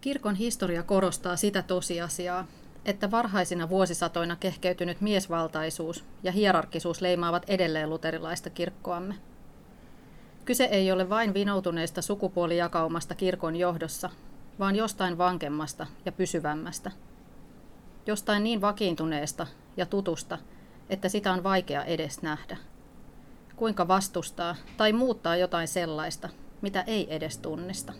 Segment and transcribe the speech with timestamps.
[0.00, 2.46] Kirkon historia korostaa sitä tosiasiaa,
[2.84, 9.14] että varhaisina vuosisatoina kehkeytynyt miesvaltaisuus ja hierarkisuus leimaavat edelleen luterilaista kirkkoamme.
[10.44, 14.10] Kyse ei ole vain vinoutuneesta sukupuolijakaumasta kirkon johdossa,
[14.58, 16.90] vaan jostain vankemmasta ja pysyvämmästä.
[18.06, 19.46] Jostain niin vakiintuneesta
[19.76, 20.38] ja tutusta,
[20.90, 22.56] että sitä on vaikea edes nähdä.
[23.56, 26.28] Kuinka vastustaa tai muuttaa jotain sellaista,
[26.60, 27.92] mitä ei edes tunnista.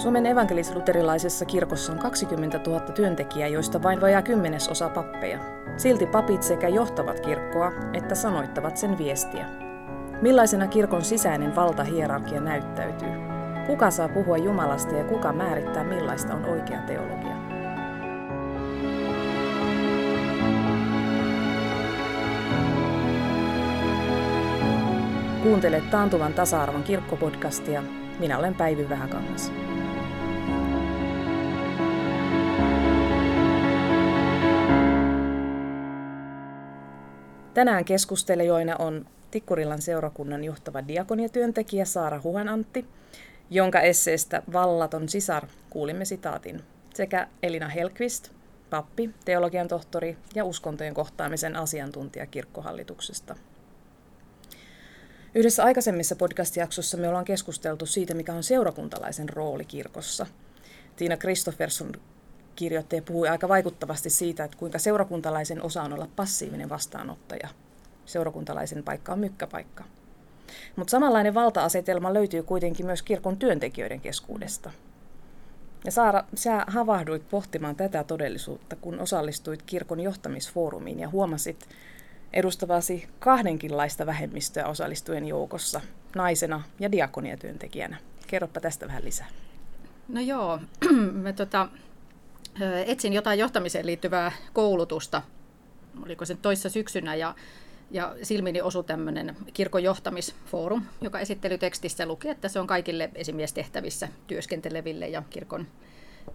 [0.00, 5.38] Suomen evankelis-luterilaisessa kirkossa on 20 000 työntekijää, joista vain vajaa kymmenesosa pappeja.
[5.76, 9.46] Silti papit sekä johtavat kirkkoa että sanoittavat sen viestiä.
[10.22, 13.08] Millaisena kirkon sisäinen valtahierarkia näyttäytyy?
[13.66, 17.36] Kuka saa puhua Jumalasta ja kuka määrittää millaista on oikea teologia?
[25.42, 27.82] Kuuntelet Taantuvan tasa-arvon kirkkopodcastia.
[28.18, 29.52] Minä olen Päivi Vähäkangas.
[37.54, 42.84] Tänään keskustelijoina on Tikkurillan seurakunnan johtava diakoniatyöntekijä Saara Huhan-Antti,
[43.50, 46.62] jonka esseestä Vallaton sisar kuulimme sitaatin,
[46.94, 48.30] sekä Elina Helqvist,
[48.70, 53.36] pappi, teologian tohtori ja uskontojen kohtaamisen asiantuntija kirkkohallituksesta.
[55.34, 60.26] Yhdessä aikaisemmissa podcast-jaksossa me ollaan keskusteltu siitä, mikä on seurakuntalaisen rooli kirkossa.
[60.96, 61.92] Tiina Kristoffersson
[62.60, 67.48] kirjoitti ja puhui aika vaikuttavasti siitä, että kuinka seurakuntalaisen osa on olla passiivinen vastaanottaja.
[68.06, 69.84] Seurakuntalaisen paikka on mykkäpaikka.
[70.76, 74.70] Mutta samanlainen valta-asetelma löytyy kuitenkin myös kirkon työntekijöiden keskuudesta.
[75.84, 81.68] Ja Saara, sä havahduit pohtimaan tätä todellisuutta, kun osallistuit kirkon johtamisfoorumiin ja huomasit
[82.32, 85.80] edustavasi kahdenkinlaista vähemmistöä osallistujien joukossa,
[86.16, 87.96] naisena ja diakoniatyöntekijänä.
[88.26, 89.28] Kerropa tästä vähän lisää.
[90.08, 90.58] No joo,
[91.24, 91.68] me tota,
[92.86, 95.22] etsin jotain johtamiseen liittyvää koulutusta,
[96.04, 97.34] oliko se toissa syksynä, ja,
[97.90, 105.08] ja silmini osui tämmöinen kirkon johtamisfoorum, joka esittelytekstissä luki, että se on kaikille esimiestehtävissä työskenteleville
[105.08, 105.66] ja kirkon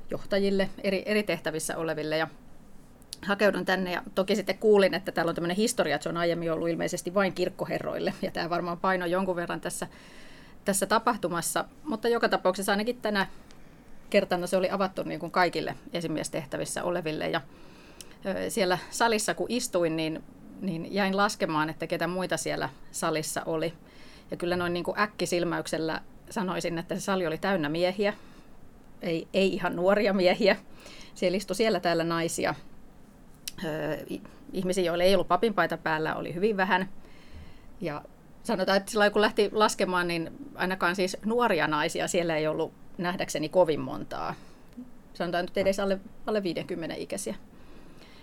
[0.09, 2.17] johtajille, eri, eri tehtävissä oleville.
[2.17, 2.27] Ja
[3.21, 6.51] hakeudun tänne ja toki sitten kuulin, että täällä on tämmöinen historia, että se on aiemmin
[6.51, 9.87] ollut ilmeisesti vain kirkkoherroille, ja tämä varmaan paino jonkun verran tässä,
[10.65, 13.27] tässä tapahtumassa, mutta joka tapauksessa ainakin tänä
[14.09, 17.29] kertana se oli avattu niin kuin kaikille esimiestehtävissä oleville.
[17.29, 17.41] Ja
[18.49, 20.23] siellä salissa kun istuin, niin,
[20.61, 23.73] niin jäin laskemaan, että ketä muita siellä salissa oli.
[24.31, 28.13] Ja kyllä noin niin kuin äkkisilmäyksellä sanoisin, että se sali oli täynnä miehiä,
[29.01, 30.55] ei, ei ihan nuoria miehiä.
[31.15, 32.55] Siellä istui siellä täällä naisia.
[34.53, 36.89] ihmisiä, joilla ei ollut papinpaita päällä, oli hyvin vähän.
[37.81, 38.01] Ja
[38.43, 43.49] sanotaan, että silloin kun lähti laskemaan, niin ainakaan siis nuoria naisia siellä ei ollut nähdäkseni
[43.49, 44.35] kovin montaa.
[45.13, 47.35] Sanotaan nyt edes alle, alle 50 ikäisiä.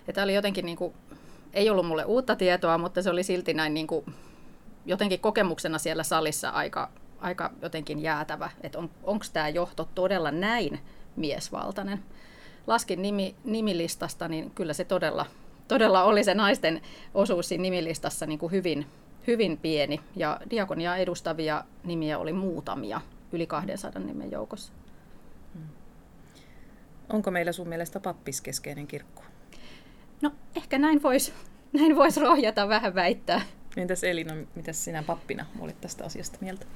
[0.07, 0.95] Ja tämä oli jotenkin, niin kuin,
[1.53, 4.05] ei ollut mulle uutta tietoa, mutta se oli silti näin niin kuin,
[4.87, 6.91] jotenkin kokemuksena siellä salissa aika,
[7.21, 10.81] aika jotenkin jäätävä, että on, onko tämä johto todella näin
[11.17, 12.03] miesvaltainen.
[12.67, 15.27] Laskin nimi, nimilistasta, niin kyllä se todella,
[15.69, 16.81] todella oli se naisten
[17.15, 18.87] osuus siinä nimilistassa niin kuin hyvin,
[19.27, 20.01] hyvin pieni.
[20.17, 23.01] Ja diakonia edustavia nimiä oli muutamia
[23.33, 24.73] yli 200 nimen joukossa.
[25.55, 25.69] Hmm.
[27.09, 29.23] Onko meillä sun mielestä pappiskeskeinen kirkko?
[30.23, 31.33] No ehkä näin voisi
[31.79, 33.41] näin vois rohjata vähän väittää.
[33.77, 36.67] Entäs Elina, mitä sinä pappina olit tästä asiasta mieltä?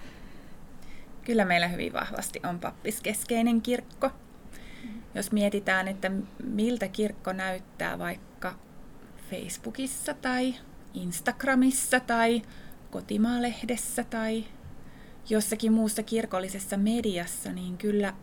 [1.25, 4.11] Kyllä meillä hyvin vahvasti on pappiskeskeinen kirkko.
[5.15, 6.11] Jos mietitään, että
[6.45, 8.55] miltä kirkko näyttää vaikka
[9.31, 10.55] Facebookissa tai
[10.95, 12.43] Instagramissa tai
[12.91, 14.45] kotimaalehdessä tai
[15.31, 18.15] jossakin muussa kirkollisessa mediassa, niin kyllä,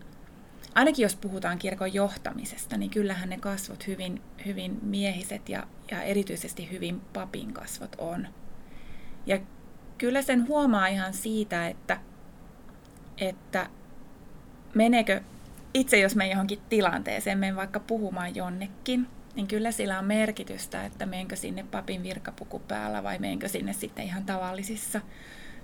[0.76, 6.72] ainakin jos puhutaan kirkon johtamisesta, niin kyllähän ne kasvot hyvin, hyvin miehiset ja, ja erityisesti
[6.72, 8.28] hyvin papin kasvot on.
[9.26, 9.40] Ja
[9.98, 11.98] kyllä sen huomaa ihan siitä, että,
[13.18, 13.70] että
[14.74, 15.22] meneekö
[15.74, 21.06] itse, jos me johonkin tilanteeseen, menen vaikka puhumaan jonnekin, niin kyllä sillä on merkitystä, että
[21.06, 25.02] menenkö sinne papin virkapuku päällä vai menenkö sinne sitten ihan tavallisissa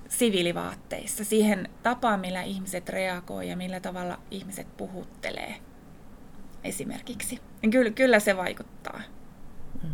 [0.10, 5.56] siviilivaatteissa, siihen tapaan, millä ihmiset reagoi ja millä tavalla ihmiset puhuttelee
[6.64, 7.40] esimerkiksi.
[7.72, 9.02] Kyllä, kyllä se vaikuttaa.
[9.84, 9.90] Mm.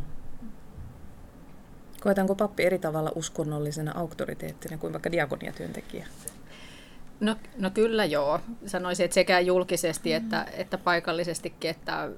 [2.01, 6.07] Koetaanko pappi eri tavalla uskonnollisena auktoriteettina kuin vaikka diakoniatyöntekijä?
[7.19, 8.39] No, no kyllä joo.
[8.65, 12.09] Sanoisin, että sekä julkisesti että, että paikallisestikin, että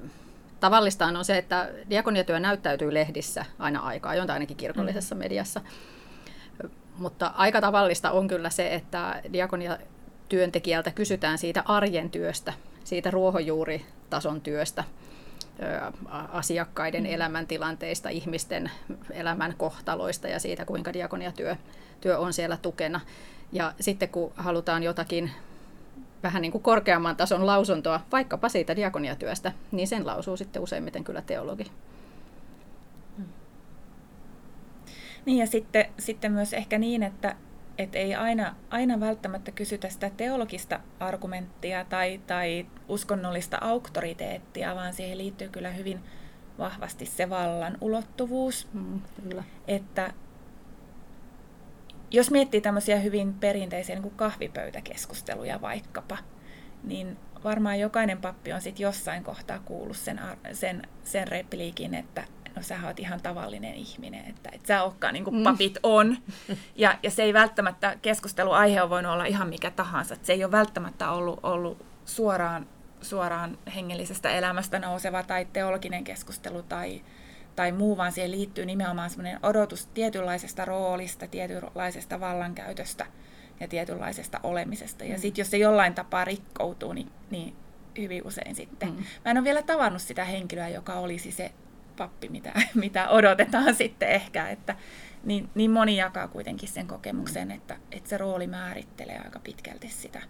[0.59, 5.19] tavallista on se, että diakoniatyö näyttäytyy lehdissä aina aikaa, jonta ainakin kirkollisessa mm.
[5.19, 5.61] mediassa.
[6.97, 12.53] Mutta aika tavallista on kyllä se, että diakoniatyöntekijältä kysytään siitä arjen työstä,
[12.83, 14.83] siitä ruohonjuuritason työstä,
[16.31, 17.09] asiakkaiden mm.
[17.09, 18.71] elämäntilanteista, ihmisten
[19.11, 21.55] elämän kohtaloista ja siitä, kuinka diakoniatyö
[22.01, 22.99] työ on siellä tukena.
[23.51, 25.31] Ja sitten kun halutaan jotakin
[26.23, 31.21] vähän niin kuin korkeamman tason lausuntoa, vaikkapa siitä diakoniatyöstä, niin sen lausuu sitten useimmiten kyllä
[31.21, 31.71] teologi.
[35.27, 37.35] Niin ja sitten, sitten myös ehkä niin, että
[37.77, 45.17] et ei aina, aina välttämättä kysytä sitä teologista argumenttia tai, tai uskonnollista auktoriteettia, vaan siihen
[45.17, 45.99] liittyy kyllä hyvin
[46.57, 48.67] vahvasti se vallan ulottuvuus.
[48.73, 49.43] Mm, kyllä.
[49.67, 50.13] Että
[52.11, 56.17] jos miettii tämmöisiä hyvin perinteisiä niin kuin kahvipöytäkeskusteluja vaikkapa,
[56.83, 60.19] niin varmaan jokainen pappi on sitten jossain kohtaa kuullut sen,
[60.53, 62.23] sen, sen repliikin, että
[62.57, 65.43] no sä oot ihan tavallinen ihminen, että et sä olekaan niin kuin mm.
[65.43, 66.17] papit on.
[66.75, 70.13] Ja, ja se ei välttämättä, keskusteluaihe on voinut olla ihan mikä tahansa.
[70.13, 72.67] Et se ei ole välttämättä ollut, ollut suoraan,
[73.01, 77.01] suoraan hengellisestä elämästä nouseva tai teologinen keskustelu tai,
[77.55, 83.05] tai muu, vaan siihen liittyy nimenomaan semmoinen odotus tietynlaisesta roolista, tietynlaisesta vallankäytöstä
[83.59, 85.03] ja tietynlaisesta olemisesta.
[85.03, 85.21] Ja mm.
[85.21, 87.55] sitten jos se jollain tapaa rikkoutuu, niin, niin
[87.97, 88.89] hyvin usein sitten.
[88.89, 89.03] Mm.
[89.25, 91.51] Mä en ole vielä tavannut sitä henkilöä, joka olisi se
[91.97, 94.75] pappi, mitä, mitä odotetaan sitten ehkä, että
[95.23, 100.21] niin, niin moni jakaa kuitenkin sen kokemuksen, että, että se rooli määrittelee aika pitkälti sitä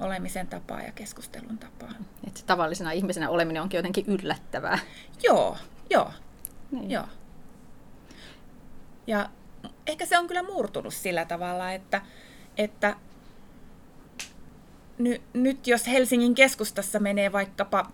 [0.00, 1.94] olemisen tapaa ja keskustelun tapaa.
[2.26, 4.78] Että tavallisena ihmisenä oleminen onkin jotenkin yllättävää.
[5.22, 5.56] Joo,
[5.90, 6.12] joo,
[6.70, 6.90] niin.
[6.90, 7.06] joo.
[9.06, 9.30] Ja
[9.86, 12.02] ehkä se on kyllä murtunut sillä tavalla, että,
[12.56, 12.96] että
[14.98, 17.90] ny, nyt jos Helsingin keskustassa menee vaikkapa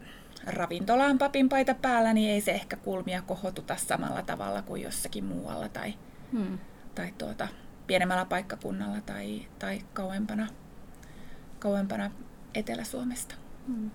[0.47, 5.69] ravintolaan papin paita päällä, niin ei se ehkä kulmia kohotuta samalla tavalla kuin jossakin muualla
[5.69, 5.95] tai,
[6.33, 6.59] hmm.
[6.95, 7.49] tai tuota,
[7.87, 10.49] pienemmällä paikkakunnalla tai, tai kauempana,
[11.59, 12.11] kauempana
[12.55, 13.35] Etelä-Suomesta.
[13.67, 13.91] Hmm.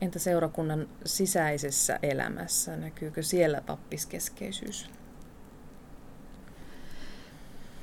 [0.00, 4.90] Entä seurakunnan sisäisessä elämässä, näkyykö siellä pappiskeskeisyys?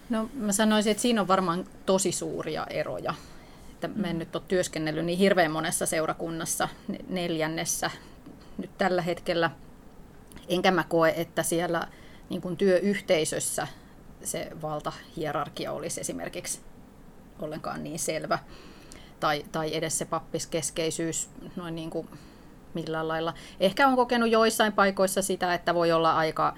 [0.10, 3.14] No mä sanoisin, että siinä on varmaan tosi suuria eroja
[3.86, 6.70] että mä en nyt ole työskennellyt niin hirveän monessa seurakunnassa,
[7.10, 7.92] neljännessä
[8.58, 9.52] nyt tällä hetkellä.
[10.50, 11.88] Enkä mä koe, että siellä
[12.30, 13.68] niin kuin työyhteisössä
[14.24, 16.62] se valtahierarkia olisi esimerkiksi
[17.40, 18.40] ollenkaan niin selvä.
[19.20, 22.08] Tai, tai edes se pappiskeskeisyys noin niin kuin
[22.74, 23.34] millään lailla.
[23.60, 26.56] Ehkä on kokenut joissain paikoissa sitä, että voi olla aika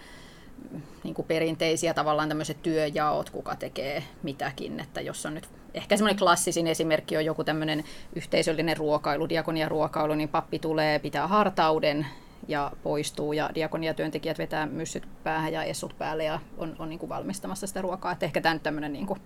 [1.04, 6.20] niin kuin perinteisiä tavallaan tämmöiset työjaot, kuka tekee mitäkin, että jos on nyt ehkä semmoinen
[6.20, 7.84] klassisin esimerkki on joku tämmöinen
[8.16, 12.08] yhteisöllinen ruokailu, diakonia ruokailu, niin pappi tulee, pitää hartauden
[12.48, 17.10] ja poistuu ja diakoniatyöntekijät vetää myssyt päähän ja essut päälle ja on, on niin kuin
[17.10, 18.12] valmistamassa sitä ruokaa.
[18.12, 19.20] Että ehkä tämä nyt tämmöinen niin kuin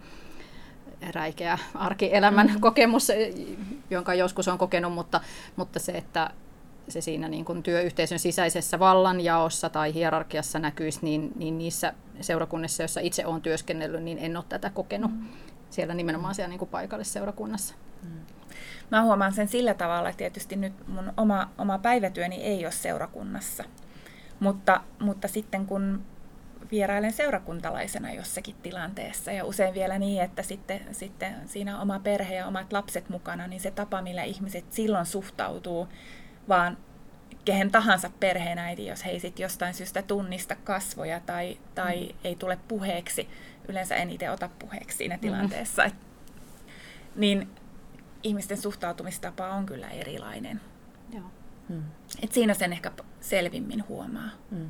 [1.12, 2.60] räikeä arkielämän mm.
[2.60, 3.08] kokemus,
[3.90, 5.22] jonka joskus on kokenut, mutta,
[5.56, 6.30] mutta se, että
[6.90, 13.00] se siinä niin kuin työyhteisön sisäisessä vallanjaossa tai hierarkiassa näkyisi, niin, niin niissä seurakunnissa, joissa
[13.00, 15.28] itse olen työskennellyt, niin en ole tätä kokenut mm.
[15.70, 17.76] Siellä nimenomaan siellä niin kuin paikallisseurakunnassa.
[18.04, 18.10] Mm.
[18.92, 23.64] Mä huomaan sen sillä tavalla, että tietysti nyt mun oma, oma päivätyöni ei ole seurakunnassa,
[24.40, 26.06] mutta, mutta sitten kun
[26.72, 32.36] vierailen seurakuntalaisena jossakin tilanteessa ja usein vielä niin, että sitten, sitten siinä on oma perhe
[32.36, 35.88] ja omat lapset mukana, niin se tapa, millä ihmiset silloin suhtautuu
[36.50, 36.78] vaan
[37.46, 42.18] kehen tahansa perheenäiti, jos he ei sit jostain syystä tunnista kasvoja tai, tai mm.
[42.24, 43.30] ei tule puheeksi,
[43.68, 45.22] yleensä en itse ota puheeksi siinä mm.
[45.22, 45.88] tilanteessa, mm.
[45.88, 45.96] et,
[47.16, 47.50] niin
[48.24, 50.62] ihmisten suhtautumistapa on kyllä erilainen.
[51.14, 51.32] Joo.
[51.70, 51.84] Mm.
[52.22, 54.30] Et siinä sen ehkä selvimmin huomaa.
[54.52, 54.70] Mm.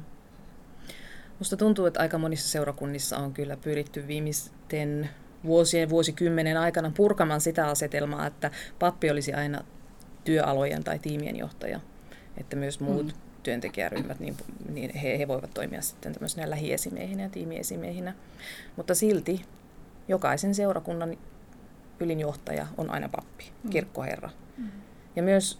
[1.39, 5.09] Musta tuntuu, että aika monissa seurakunnissa on kyllä pyritty viimeisten
[5.43, 9.63] vuosien, vuosikymmenen aikana purkamaan sitä asetelmaa, että pappi olisi aina
[10.23, 11.79] työalojen tai tiimien johtaja,
[12.37, 13.26] että myös muut mm.
[13.47, 14.37] Työntekijäryhmät, niin,
[14.69, 18.15] niin he, he voivat toimia sitten tämmöisenä lähiesimiehinä ja tiimiesimiehinä.
[18.75, 19.45] Mutta silti
[20.07, 21.17] jokaisen seurakunnan
[21.99, 23.69] ylinjohtaja on aina pappi, mm.
[23.69, 24.29] kirkkoherra.
[24.57, 24.69] Mm.
[25.15, 25.59] Ja myös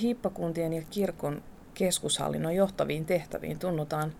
[0.00, 1.42] hiippakuntien ja kirkon
[1.74, 4.12] keskushallinnon johtaviin tehtäviin tunnutaan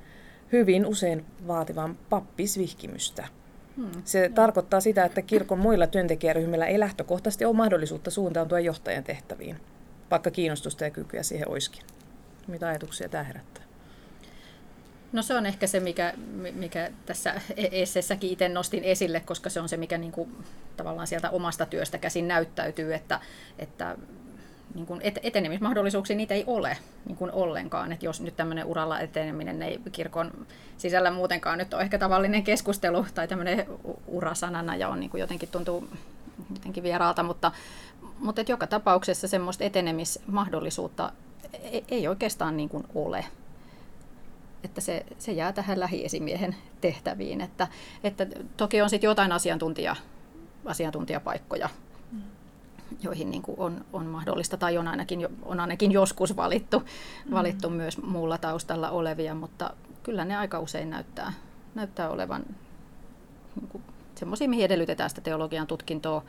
[0.52, 3.28] hyvin usein vaativan pappisvihkimystä–
[3.76, 4.02] Hmm.
[4.04, 4.30] Se ja.
[4.30, 9.56] tarkoittaa sitä, että kirkon muilla työntekijäryhmillä ei lähtökohtaisesti ole mahdollisuutta suuntautua johtajan tehtäviin,
[10.11, 11.82] vaikka kiinnostusta ja kykyä siihen olisikin.
[12.49, 13.64] Mitä ajatuksia tämä herättää?
[15.12, 16.14] No se on ehkä se, mikä,
[16.55, 20.45] mikä tässä e- esseessäkin itse nostin esille, koska se on se, mikä niin kuin,
[20.76, 23.21] tavallaan sieltä omasta työstä käsin näyttäytyy, että,
[23.59, 23.97] että
[24.75, 27.93] niin kuin etenemismahdollisuuksia niitä ei ole niin kuin ollenkaan.
[27.93, 33.07] Että jos nyt tämmöinen uralla eteneminen ei kirkon sisällä muutenkaan nyt ole ehkä tavallinen keskustelu
[33.14, 33.67] tai tämmöinen
[34.07, 35.88] urasanana ja on niin kuin jotenkin tuntuu
[36.55, 37.52] jotenkin vieraalta, mutta,
[38.19, 41.12] mutta että joka tapauksessa semmoista etenemismahdollisuutta
[41.52, 43.25] ei, ei oikeastaan niin kuin ole.
[44.64, 47.40] Että se, se jää tähän lähiesimiehen tehtäviin.
[47.40, 47.69] Että,
[48.05, 48.26] että
[48.57, 49.97] toki on sitten jotain asiantuntija,
[50.64, 51.69] asiantuntijapaikkoja
[53.02, 57.31] joihin niin kuin on, on mahdollista tai on ainakin, on ainakin joskus valittu, mm.
[57.31, 59.71] valittu myös muulla taustalla olevia, mutta
[60.02, 61.33] kyllä ne aika usein näyttää,
[61.75, 62.43] näyttää olevan
[63.61, 63.83] niin
[64.14, 66.25] semmoisia, mihin edellytetään sitä teologian tutkintoa.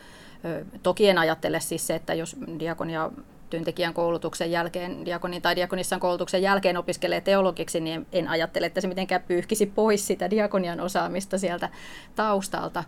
[0.83, 3.11] Toki en ajattele siis se, että jos diakonia
[3.49, 8.87] työntekijän koulutuksen jälkeen, diakonin tai diakonissan koulutuksen jälkeen opiskelee teologiksi, niin en ajattele, että se
[8.87, 11.69] mitenkään pyyhkisi pois sitä diakonian osaamista sieltä
[12.15, 12.83] taustalta,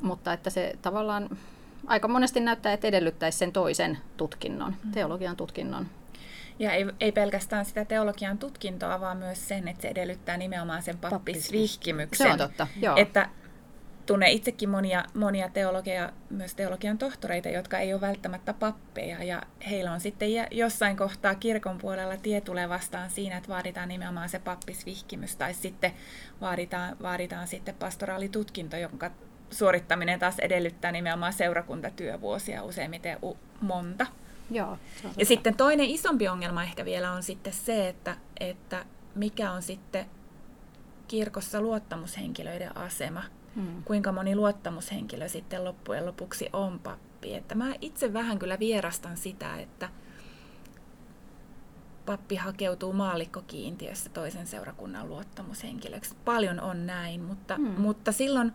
[0.00, 1.38] mutta että se tavallaan
[1.86, 4.92] aika monesti näyttää, että edellyttäisi sen toisen tutkinnon, mm.
[4.92, 5.86] teologian tutkinnon.
[6.58, 10.98] Ja ei, ei pelkästään sitä teologian tutkintoa, vaan myös sen, että se edellyttää nimenomaan sen
[10.98, 12.26] pappisvihkimyksen.
[12.26, 12.96] Se on totta, joo.
[12.96, 13.28] Että
[14.06, 19.24] tunne itsekin monia, monia teologia, myös teologian tohtoreita, jotka ei ole välttämättä pappeja.
[19.24, 24.28] Ja heillä on sitten jossain kohtaa kirkon puolella tie tulee vastaan siinä, että vaaditaan nimenomaan
[24.28, 25.36] se pappisvihkimys.
[25.36, 25.92] Tai sitten
[26.40, 29.10] vaaditaan, vaaditaan sitten pastoraalitutkinto, jonka
[29.50, 33.18] suorittaminen taas edellyttää nimenomaan seurakuntatyövuosia useimmiten
[33.60, 34.06] monta.
[34.50, 34.78] Joo,
[35.16, 38.84] ja sitten toinen isompi ongelma ehkä vielä on sitten se, että, että
[39.14, 40.06] mikä on sitten
[41.08, 43.22] kirkossa luottamushenkilöiden asema.
[43.56, 43.82] Hmm.
[43.84, 47.34] Kuinka moni luottamushenkilö sitten loppujen lopuksi on pappi.
[47.34, 49.88] Että mä itse vähän kyllä vierastan sitä, että
[52.06, 56.16] pappi hakeutuu maallikkokiintiössä toisen seurakunnan luottamushenkilöksi.
[56.24, 57.80] Paljon on näin, mutta, hmm.
[57.80, 58.52] mutta silloin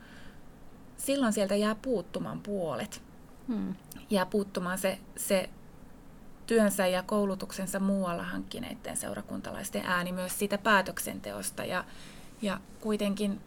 [0.97, 3.03] silloin sieltä jää puuttumaan puolet.
[3.47, 3.75] Hmm.
[4.09, 5.49] Jää puuttumaan se, se
[6.47, 11.65] työnsä ja koulutuksensa muualla hankkineiden seurakuntalaisten ääni myös siitä päätöksenteosta.
[11.65, 11.83] Ja,
[12.41, 13.41] ja kuitenkin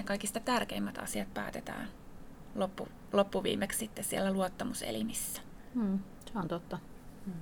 [0.00, 1.88] ne kaikista tärkeimmät asiat päätetään
[2.54, 5.42] loppu, loppuviimeksi sitten siellä luottamuselimissä.
[5.74, 5.98] Hmm,
[6.32, 6.78] se on totta.
[7.24, 7.34] Hmm.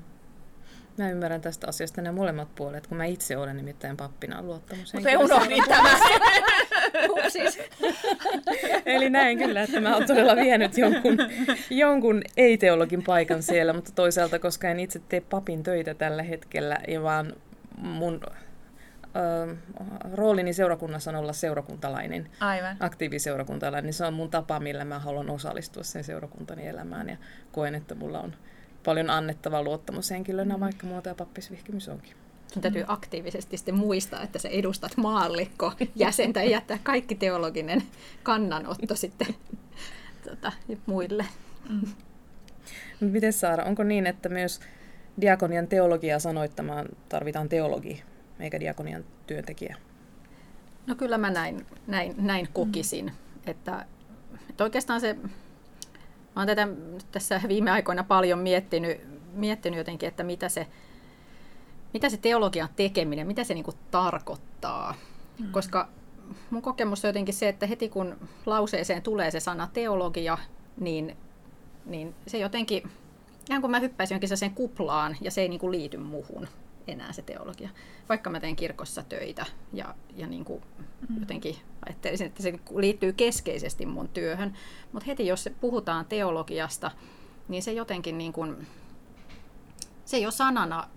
[0.99, 4.95] Mä ymmärrän tästä asiasta nämä molemmat puolet, kun mä itse olen nimittäin pappina luottamus.
[4.95, 5.99] Mutta unohdin tämä.
[8.87, 11.19] Eli näin kyllä, että mä oon todella vienyt jonkun,
[11.71, 17.03] jonkun ei-teologin paikan siellä, mutta toisaalta, koska en itse tee papin töitä tällä hetkellä, ja
[17.03, 17.33] vaan
[17.77, 18.21] mun
[20.13, 22.77] roolini seurakunnassa on olla seurakuntalainen, Aivan.
[22.81, 27.17] aktiiviseurakuntalainen, niin se on mun tapa, millä mä haluan osallistua sen seurakuntani elämään, ja
[27.53, 28.35] koen, että mulla on
[28.85, 30.61] paljon annettavaa luottamushenkilönä, mm.
[30.61, 32.17] vaikka muuta ja pappisvihkimys onkin.
[32.53, 37.83] Sun täytyy aktiivisesti sitten muistaa, että sä edustat maallikko jäsentä ja jättää kaikki teologinen
[38.23, 39.27] kannanotto sitten
[40.29, 40.53] tota,
[40.87, 41.25] muille.
[41.69, 41.89] Mm.
[43.01, 44.61] Miten Saara, onko niin, että myös
[45.21, 48.03] diakonian teologia sanoittamaan tarvitaan teologi,
[48.41, 49.77] eikä diakonian työntekijä?
[50.87, 53.51] No kyllä mä näin, näin, näin kokisin, mm.
[53.51, 53.87] että,
[54.51, 55.17] että oikeastaan se
[56.39, 56.69] Mä oon tätä
[57.13, 59.01] tässä viime aikoina paljon miettinyt,
[59.33, 60.67] miettinyt jotenkin, että mitä se,
[61.93, 64.95] mitä se teologian tekeminen, mitä se niinku tarkoittaa.
[65.39, 65.53] Mm.
[65.53, 65.89] Koska
[66.51, 68.17] mun kokemus on jotenkin se, että heti kun
[68.47, 70.39] lauseeseen tulee se sana teologia,
[70.81, 71.17] niin,
[71.87, 72.83] niin se jotenkin,
[73.51, 76.49] ihan kun mä hyppäisin jonkin sen kuplaan ja se ei niinku liity muuhun
[76.89, 77.71] enää se teologia.
[78.09, 80.63] Vaikka mä teen kirkossa töitä ja, ja niin kuin
[81.09, 81.21] mm.
[81.21, 84.55] jotenkin ajattelisin, että se liittyy keskeisesti mun työhön.
[84.93, 86.91] Mutta heti jos puhutaan teologiasta,
[87.49, 88.67] niin se jotenkin niin kuin,
[90.05, 90.89] se jo sanana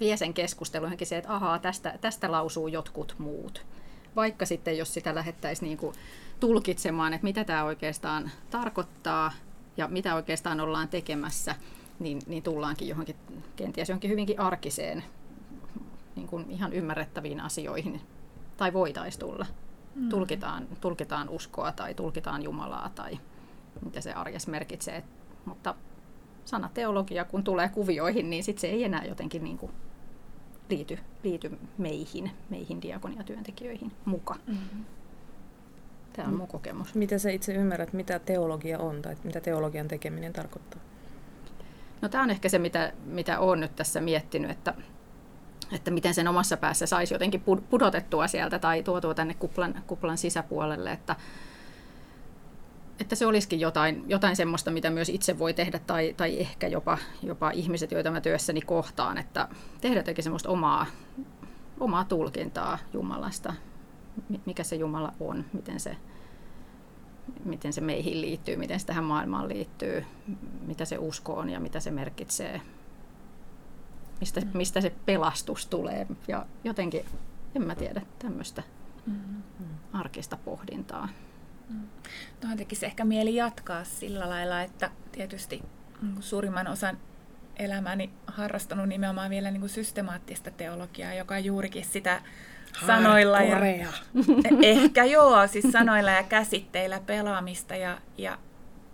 [0.00, 3.66] vie sen keskustelun johonkin se, että ahaa, tästä, tästä lausuu jotkut muut.
[4.16, 5.94] Vaikka sitten, jos sitä lähettäisiin niin kuin
[6.40, 9.32] tulkitsemaan, että mitä tämä oikeastaan tarkoittaa
[9.76, 11.54] ja mitä oikeastaan ollaan tekemässä,
[11.98, 13.16] niin, niin tullaankin johonkin,
[13.56, 15.04] kenties johonkin hyvinkin arkiseen,
[16.16, 18.00] niin kuin ihan ymmärrettäviin asioihin,
[18.56, 19.46] tai voitaisiin tulla.
[19.94, 20.08] Mm.
[20.08, 23.18] Tulkitaan, tulkitaan uskoa tai tulkitaan Jumalaa tai
[23.84, 25.04] mitä se arjes merkitsee.
[25.44, 25.74] Mutta
[26.44, 29.72] sana teologia, kun tulee kuvioihin, niin sit se ei enää jotenkin niin kuin
[30.70, 34.36] liity, liity meihin, meihin diakoniatyöntekijöihin muka.
[34.46, 34.84] Mm-hmm.
[36.12, 36.94] Tämä on mun kokemus.
[36.94, 40.80] Miten sä itse ymmärrät, mitä teologia on tai mitä teologian tekeminen tarkoittaa?
[42.02, 44.74] No tämä on ehkä se, mitä, mitä olen nyt tässä miettinyt, että,
[45.72, 50.92] että miten sen omassa päässä saisi jotenkin pudotettua sieltä tai tuotua tänne kuplan, kuplan sisäpuolelle,
[50.92, 51.16] että,
[53.00, 56.98] että se olisikin jotain, jotain semmoista, mitä myös itse voi tehdä tai, tai ehkä jopa,
[57.22, 59.48] jopa ihmiset, joita mä työssäni kohtaan, että
[59.80, 60.86] tehdä jotenkin semmoista omaa,
[61.80, 63.54] omaa tulkintaa Jumalasta,
[64.46, 65.96] mikä se Jumala on, miten se,
[67.44, 70.04] miten se meihin liittyy, miten se tähän maailmaan liittyy,
[70.66, 72.60] mitä se usko on ja mitä se merkitsee
[74.22, 74.50] mistä, mm.
[74.54, 76.06] mistä se pelastus tulee.
[76.28, 77.04] Ja jotenkin,
[77.54, 78.62] en mä tiedä, tämmöistä
[79.06, 79.42] mm.
[79.92, 81.08] arkista pohdintaa.
[81.68, 81.80] Mm.
[82.40, 85.62] Tuohon tekisi ehkä mieli jatkaa sillä lailla, että tietysti
[86.20, 86.98] suurimman osan
[87.56, 92.22] elämäni harrastanut nimenomaan vielä niin kuin systemaattista teologiaa, joka on juurikin sitä
[92.86, 93.58] sanoilla ja,
[94.62, 98.38] ehkä joo, siis sanoilla ja käsitteillä pelaamista ja, ja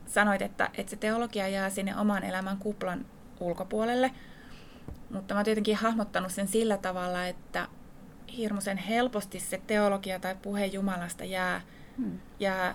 [0.06, 3.06] sanoit, että, että se teologia jää sinne oman elämän kuplan
[3.40, 4.10] ulkopuolelle,
[5.10, 7.68] mutta mä oon tietenkin hahmottanut sen sillä tavalla, että
[8.36, 11.60] hirmuisen helposti se teologia tai puhe Jumalasta jää,
[11.98, 12.18] hmm.
[12.40, 12.74] jää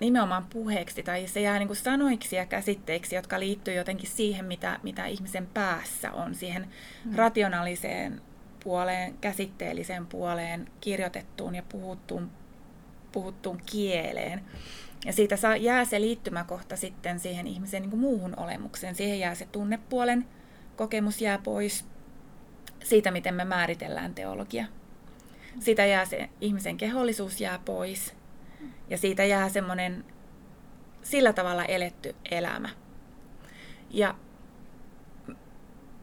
[0.00, 4.80] nimenomaan puheeksi tai se jää niin kuin sanoiksi ja käsitteiksi, jotka liittyy jotenkin siihen, mitä,
[4.82, 6.68] mitä ihmisen päässä on, siihen
[7.04, 7.14] hmm.
[7.14, 8.22] rationaaliseen
[8.64, 12.30] puoleen, käsitteelliseen puoleen, kirjoitettuun ja puhuttuun,
[13.12, 14.44] puhuttuun kieleen.
[15.04, 18.94] Ja siitä saa, jää se liittymäkohta sitten siihen ihmisen niin kuin muuhun olemukseen.
[18.94, 20.26] Siihen jää se tunnepuolen
[20.76, 21.84] kokemus jää pois
[22.84, 24.66] siitä, miten me määritellään teologia.
[25.58, 28.14] Siitä jää se ihmisen kehollisuus jää pois
[28.90, 30.04] ja siitä jää semmoinen
[31.02, 32.68] sillä tavalla eletty elämä.
[33.90, 34.14] Ja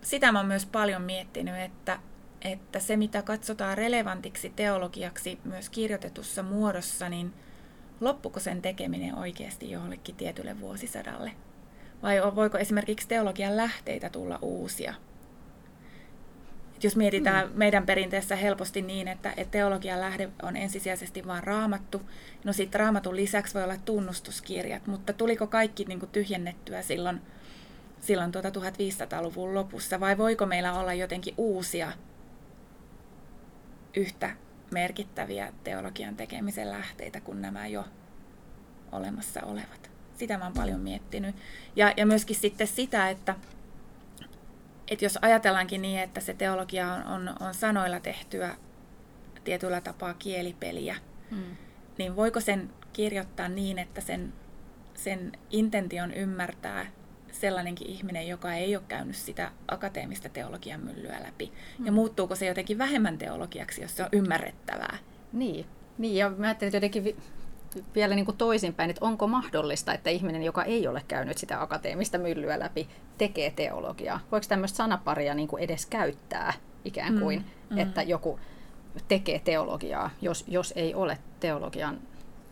[0.01, 1.99] sitä mä oon myös paljon miettinyt, että,
[2.47, 7.33] että se mitä katsotaan relevantiksi teologiaksi myös kirjoitetussa muodossa, niin
[8.01, 11.31] loppuko sen tekeminen oikeasti jollekin tietylle vuosisadalle?
[12.03, 14.93] Vai voiko esimerkiksi teologian lähteitä tulla uusia?
[16.75, 17.57] Et jos mietitään hmm.
[17.57, 22.01] meidän perinteessä helposti niin, että, että teologian lähde on ensisijaisesti vain raamattu,
[22.43, 27.21] no sitten raamatun lisäksi voi olla tunnustuskirjat, mutta tuliko kaikki niin kuin tyhjennettyä silloin,
[28.01, 31.91] silloin tuota 1500-luvun lopussa, vai voiko meillä olla jotenkin uusia
[33.95, 34.35] yhtä
[34.71, 37.85] merkittäviä teologian tekemisen lähteitä kuin nämä jo
[38.91, 39.91] olemassa olevat?
[40.17, 41.35] Sitä mä oon paljon miettinyt.
[41.75, 43.35] Ja, ja myöskin sitten sitä, että,
[44.87, 48.55] että jos ajatellaankin niin, että se teologia on, on, on sanoilla tehtyä
[49.43, 50.95] tietyllä tapaa kielipeliä,
[51.31, 51.57] hmm.
[51.97, 54.33] niin voiko sen kirjoittaa niin, että sen,
[54.93, 56.85] sen intention ymmärtää
[57.41, 61.51] sellainenkin ihminen, joka ei ole käynyt sitä akateemista teologian myllyä läpi?
[61.77, 61.85] Hmm.
[61.85, 64.97] Ja muuttuuko se jotenkin vähemmän teologiaksi, jos se on ymmärrettävää?
[65.33, 65.65] Niin,
[65.97, 67.15] niin ja mä ajattelin, että jotenkin
[67.95, 72.17] vielä niin kuin toisinpäin, että onko mahdollista, että ihminen, joka ei ole käynyt sitä akateemista
[72.17, 74.19] myllyä läpi, tekee teologiaa?
[74.31, 76.53] Voiko tämmöistä sanaparia niin kuin edes käyttää
[76.85, 77.77] ikään mm, kuin, mm, mm.
[77.77, 78.39] että joku
[79.07, 81.99] tekee teologiaa, jos, jos ei ole teologian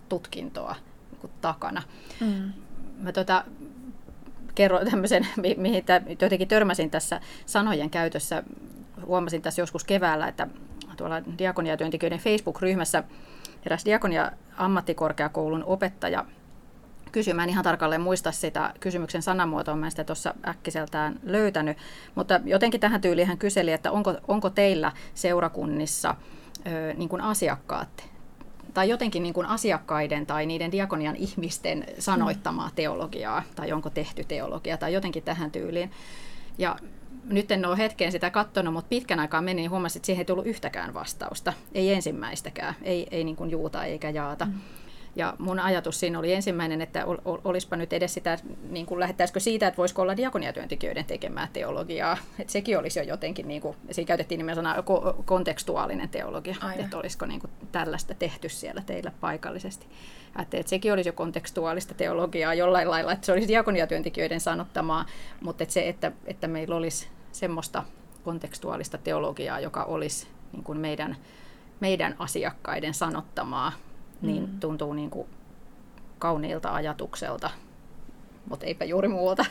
[0.09, 0.75] tutkintoa
[1.11, 1.83] niin kuin takana?
[2.19, 2.53] Mm.
[2.99, 3.43] Mä tota,
[4.55, 5.83] kerron tämmöisen, mi- mihin
[6.21, 8.43] jotenkin törmäsin tässä sanojen käytössä.
[9.05, 10.47] Huomasin tässä joskus keväällä, että
[10.97, 13.03] tuolla diakoniatyöntekijöiden Facebook-ryhmässä
[13.65, 16.25] eräs diakonia ammattikorkeakoulun opettaja
[17.15, 21.77] kysyi, mä en ihan tarkalleen muista sitä kysymyksen sanamuotoa, mä en sitä tuossa äkkiseltään löytänyt,
[22.15, 26.15] mutta jotenkin tähän tyyliin hän kyseli, että onko, onko teillä seurakunnissa
[26.67, 28.09] ö, niin kuin asiakkaat
[28.75, 34.77] tai jotenkin niin kuin asiakkaiden tai niiden diakonian ihmisten sanoittamaa teologiaa, tai onko tehty teologia,
[34.77, 35.91] tai jotenkin tähän tyyliin.
[36.57, 36.75] Ja
[37.25, 40.25] nyt en ole hetkeen sitä katsonut, mutta pitkän aikaa meni, niin huomasin, että siihen ei
[40.25, 41.53] tullut yhtäkään vastausta.
[41.73, 44.45] Ei ensimmäistäkään, ei, ei niin kuin juuta eikä jaata.
[44.45, 44.53] Mm.
[45.15, 48.37] Ja mun ajatus siinä oli ensimmäinen, että ol, ol, olispa nyt edes sitä,
[48.69, 52.17] niin kuin lähettäisikö siitä, että voisiko olla diakoniatyöntekijöiden tekemää teologiaa.
[52.39, 56.79] Että sekin olisi jo jotenkin, niin kuin, siinä käytettiin nimen sana ko- kontekstuaalinen teologia, Aivan.
[56.85, 59.87] että olisiko niin kuin tällaista tehty siellä teillä paikallisesti.
[60.35, 65.05] Ajattelin, että sekin olisi jo kontekstuaalista teologiaa jollain lailla, että se olisi diakoniatyöntekijöiden sanottamaa,
[65.41, 67.83] mutta että se, että, että meillä olisi semmoista
[68.23, 71.17] kontekstuaalista teologiaa, joka olisi niin kuin meidän,
[71.79, 73.71] meidän asiakkaiden sanottamaa,
[74.21, 74.59] niin mm.
[74.59, 75.27] tuntuu niin kuin
[76.19, 77.49] kauniilta ajatukselta,
[78.49, 79.45] mutta eipä juuri muuta.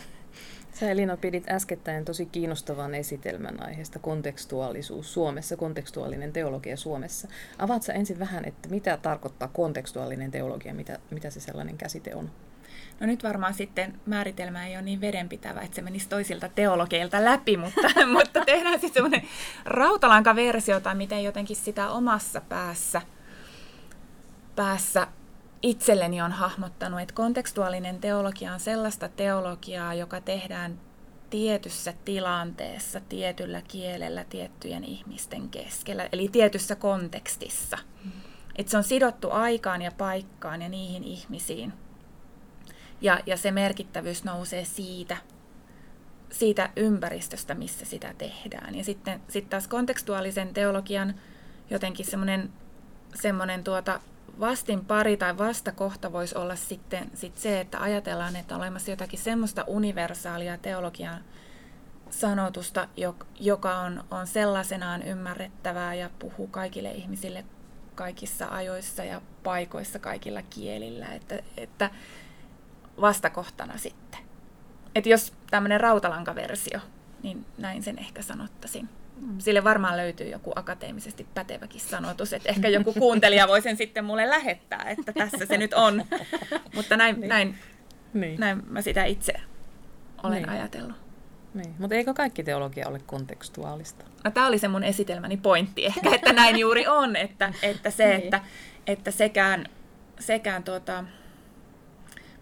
[0.72, 7.28] Sä Elina pidit äskettäin tosi kiinnostavan esitelmän aiheesta kontekstuaalisuus Suomessa, kontekstuaalinen teologia Suomessa.
[7.58, 12.30] Avaat sä ensin vähän, että mitä tarkoittaa kontekstuaalinen teologia, mitä, mitä se sellainen käsite on?
[13.00, 17.56] No nyt varmaan sitten määritelmä ei ole niin vedenpitävä, että se menisi toisilta teologeilta läpi,
[17.56, 19.28] mutta, mutta tehdään sitten semmoinen
[19.64, 23.02] rautalankaversio tai miten jotenkin sitä omassa päässä,
[24.56, 25.06] päässä
[25.62, 30.80] itselleni on hahmottanut, että kontekstuaalinen teologia on sellaista teologiaa, joka tehdään
[31.30, 37.78] tietyssä tilanteessa, tietyllä kielellä, tiettyjen ihmisten keskellä, eli tietyssä kontekstissa.
[38.04, 38.10] Mm.
[38.56, 41.72] Että se on sidottu aikaan ja paikkaan ja niihin ihmisiin.
[43.00, 45.16] Ja, ja se merkittävyys nousee siitä,
[46.30, 48.74] siitä ympäristöstä, missä sitä tehdään.
[48.74, 51.14] Ja sitten sit taas kontekstuaalisen teologian
[51.70, 52.52] jotenkin semmoinen
[53.14, 54.00] semmoinen tuota
[54.40, 59.18] vastin pari tai vastakohta voisi olla sitten sit se, että ajatellaan, että on olemassa jotakin
[59.18, 61.24] semmoista universaalia teologian
[62.10, 62.88] sanotusta,
[63.40, 67.44] joka on, on sellaisenaan ymmärrettävää ja puhuu kaikille ihmisille
[67.94, 71.90] kaikissa ajoissa ja paikoissa kaikilla kielillä, että, että
[73.00, 74.20] vastakohtana sitten.
[74.94, 76.80] Että jos tämmöinen rautalankaversio,
[77.22, 78.88] niin näin sen ehkä sanottaisin.
[79.38, 84.28] Sille varmaan löytyy joku akateemisesti päteväkin sanotus, että ehkä joku kuuntelija voi sen sitten mulle
[84.28, 86.04] lähettää, että tässä se nyt on.
[86.74, 87.28] Mutta näin, niin.
[87.28, 87.58] näin,
[88.14, 88.40] niin.
[88.40, 89.32] näin mä sitä itse
[90.22, 90.48] olen niin.
[90.48, 90.96] ajatellut.
[91.54, 91.74] Niin.
[91.78, 94.04] Mutta eikö kaikki teologia ole kontekstuaalista?
[94.24, 98.08] No, tämä oli se mun esitelmäni pointti ehkä, että näin juuri on, että, että se,
[98.08, 98.22] niin.
[98.22, 98.40] että,
[98.86, 99.66] että sekään,
[100.20, 101.04] sekään tuota,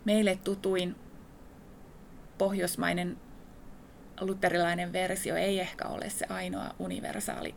[0.05, 0.97] meille tutuin
[2.39, 3.17] pohjoismainen
[4.27, 7.55] luterilainen versio ei ehkä ole se ainoa universaali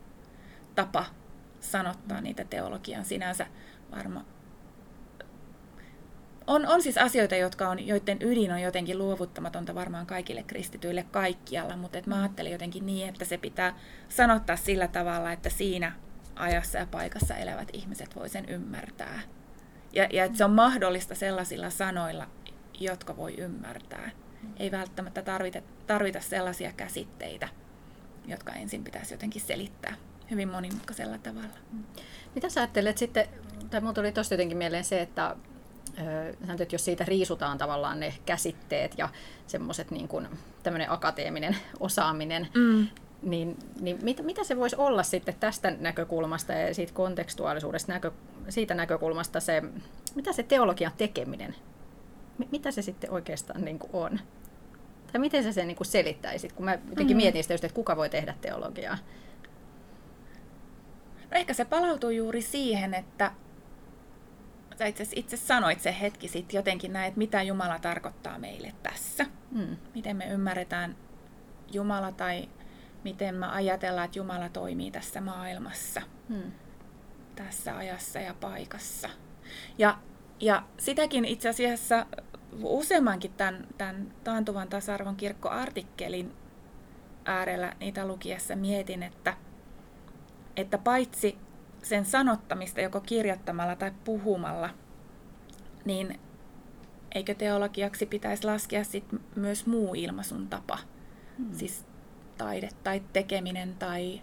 [0.76, 1.06] tapa
[1.60, 3.48] sanottaa niitä teologian sinänsä
[3.92, 4.26] varma.
[6.48, 11.78] On, on siis asioita, jotka on, joiden ydin on jotenkin luovuttamatonta varmaan kaikille kristityille kaikkialla,
[11.78, 15.92] mutta et mä ajattelen jotenkin niin, että se pitää sanottaa sillä tavalla, että siinä
[16.36, 19.20] ajassa ja paikassa elävät ihmiset voi sen ymmärtää.
[19.94, 22.28] Ja, ja että se on mahdollista sellaisilla sanoilla,
[22.80, 24.10] jotka voi ymmärtää.
[24.60, 27.50] Ei välttämättä tarvita, tarvita sellaisia käsitteitä,
[28.28, 29.96] jotka ensin pitäisi jotenkin selittää
[30.32, 31.58] hyvin monimutkaisella tavalla.
[32.36, 33.28] Mitä sä ajattelet sitten,
[33.70, 35.36] tai mulla tuli tuosta jotenkin mieleen se, että
[36.62, 39.10] että jos siitä riisutaan tavallaan ne käsitteet ja
[39.48, 40.28] semmoiset niin kuin
[40.64, 42.88] tämmöinen akateeminen osaaminen, mm.
[43.22, 48.12] niin, niin mitä, mitä se voisi olla sitten tästä näkökulmasta ja siitä kontekstuaalisuudesta, näkö,
[48.50, 49.64] siitä näkökulmasta se,
[50.16, 51.56] mitä se teologian tekeminen
[52.52, 54.20] mitä se sitten oikeastaan niin kuin on?
[55.12, 57.18] Tai miten sä sen niin kuin selittäisit, kun mä jotenkin mm-hmm.
[57.18, 58.98] mietin sitä just, että kuka voi tehdä teologiaa?
[61.32, 63.32] No ehkä se palautuu juuri siihen, että
[64.80, 69.26] sä itse, itse sanoit se hetki sitten jotenkin näin, että mitä Jumala tarkoittaa meille tässä.
[69.52, 69.78] Mm.
[69.96, 70.96] Miten me ymmärretään
[71.72, 72.50] Jumala tai
[73.04, 76.52] miten me ajatellaan, että Jumala toimii tässä maailmassa, mm.
[77.36, 79.10] tässä ajassa ja paikassa.
[79.78, 79.98] Ja
[80.40, 82.06] ja sitäkin itse asiassa
[82.64, 86.34] useammankin tämän, tämän taantuvan tasa-arvon kirkkoartikkelin
[87.26, 89.38] äärellä niitä lukiessa mietin, että,
[90.56, 91.38] että paitsi
[91.84, 94.70] sen sanottamista joko kirjoittamalla tai puhumalla,
[95.86, 96.20] niin
[97.16, 100.80] eikö teologiaksi pitäisi laskea sit myös muu ilmaisun tapa?
[101.38, 101.54] Hmm.
[101.54, 101.86] Siis
[102.38, 104.22] taide tai tekeminen tai...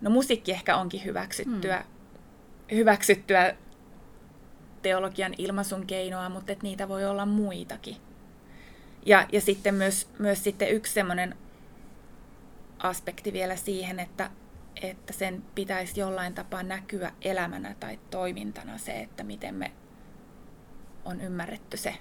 [0.00, 2.76] No musiikki ehkä onkin hyväksyttyä, hmm.
[2.76, 3.56] hyväksyttyä
[4.84, 7.96] teologian ilmaisun keinoa, mutta että niitä voi olla muitakin.
[9.06, 11.36] Ja, ja sitten myös, myös sitten yksi semmoinen
[12.78, 14.30] aspekti vielä siihen, että,
[14.82, 19.72] että sen pitäisi jollain tapaa näkyä elämänä tai toimintana se, että miten me
[21.04, 21.94] on ymmärretty se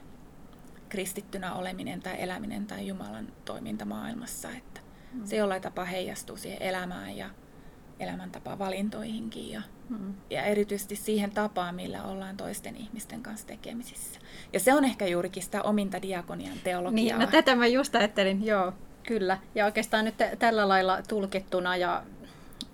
[0.89, 4.81] kristittynä oleminen tai eläminen tai Jumalan toiminta maailmassa, että
[5.13, 5.25] mm.
[5.25, 7.29] se jollain tapaa heijastuu siihen elämään ja
[7.99, 9.61] elämäntapavalintoihinkin ja,
[10.29, 14.19] ja erityisesti siihen tapaan, millä ollaan toisten ihmisten kanssa tekemisissä.
[14.53, 17.17] Ja se on ehkä juurikin sitä ominta diakonian teologiaa.
[17.17, 18.73] Niin, no tätä mä just ajattelin, joo,
[19.07, 19.37] kyllä.
[19.55, 22.03] Ja oikeastaan nyt tällä lailla tulkittuna ja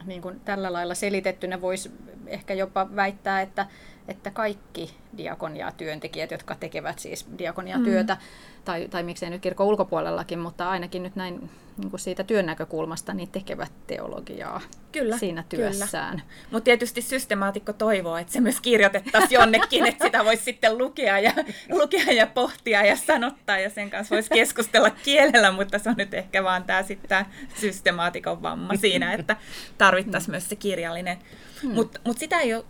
[0.05, 1.91] niin kuin tällä lailla selitettynä voisi
[2.27, 3.65] ehkä jopa väittää, että,
[4.09, 8.21] että kaikki diakonia-työntekijät, jotka tekevät siis diakonia-työtä, mm.
[8.65, 13.13] tai, tai miksei nyt kirkon ulkopuolellakin, mutta ainakin nyt näin niin kuin siitä työn näkökulmasta,
[13.13, 16.21] niin tekevät teologiaa kyllä, siinä työssään.
[16.51, 21.33] Mutta tietysti systemaatikko toivoo, että se myös kirjoitettaisiin jonnekin, että sitä voisi sitten lukea ja,
[21.69, 26.13] lukea ja pohtia ja sanottaa, ja sen kanssa voisi keskustella kielellä, mutta se on nyt
[26.13, 29.35] ehkä vaan tämä sitten systemaatikon vamma siinä, että
[29.77, 31.17] tarvittaisiin myös se kirjallinen.
[31.63, 31.73] Hmm.
[31.73, 32.65] Mutta mut sitä ei ole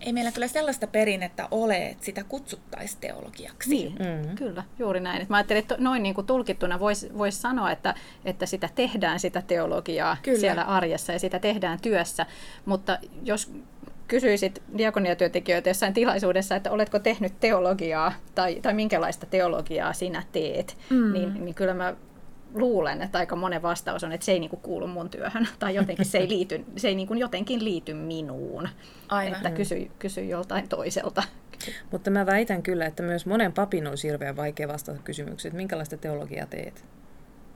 [0.00, 3.70] ei meillä kyllä sellaista perinnettä ole, että sitä kutsuttaisiin teologiaksi.
[3.70, 4.36] Niin, mm-hmm.
[4.36, 5.22] kyllä, juuri näin.
[5.22, 9.20] Et mä ajattelin, että noin niin kuin tulkittuna voisi vois sanoa, että, että sitä tehdään
[9.20, 10.38] sitä teologiaa kyllä.
[10.38, 12.26] siellä arjessa ja sitä tehdään työssä,
[12.64, 13.52] mutta jos
[14.08, 21.12] kysyisit diakoniatyöntekijöitä jossain tilaisuudessa, että oletko tehnyt teologiaa tai, tai minkälaista teologiaa sinä teet, mm.
[21.12, 21.94] niin, niin kyllä mä
[22.54, 26.04] luulen, että aika monen vastaus on, että se ei niinku kuulu mun työhön tai jotenkin
[26.04, 28.68] se ei, liity, se ei niinku jotenkin liity minuun.
[29.08, 29.36] Aivan.
[29.36, 31.22] Että kysy, kysy joltain toiselta.
[31.90, 35.96] Mutta mä väitän kyllä, että myös monen papin on hirveän vaikea vastata kysymykseen, että minkälaista
[35.96, 36.84] teologiaa teet.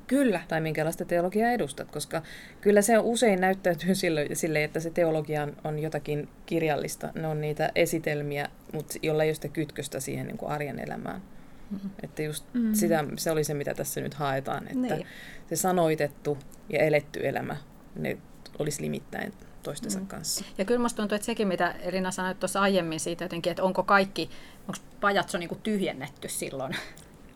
[0.07, 0.41] Kyllä.
[0.49, 2.23] Tai minkälaista teologiaa edustat, koska
[2.61, 7.13] kyllä se usein näyttäytyy sille, sille että se teologia on jotakin kirjallista.
[7.15, 11.23] Ne on niitä esitelmiä, mutta jolla ei ole sitä kytköstä siihen niin kuin arjen elämään.
[11.71, 11.91] Mm-hmm.
[12.03, 12.75] Että just mm-hmm.
[12.75, 15.07] sitä, se oli se, mitä tässä nyt haetaan, että niin.
[15.49, 17.57] se sanoitettu ja eletty elämä,
[17.97, 18.19] ne
[18.59, 20.07] olisi limittäin toistensa mm.
[20.07, 20.45] kanssa.
[20.59, 23.83] Ja kyllä musta tuntuu, että sekin, mitä Elina sanoi tuossa aiemmin siitä jotenkin, että onko
[23.83, 26.77] kaikki, onko pajatso niin kuin tyhjennetty silloin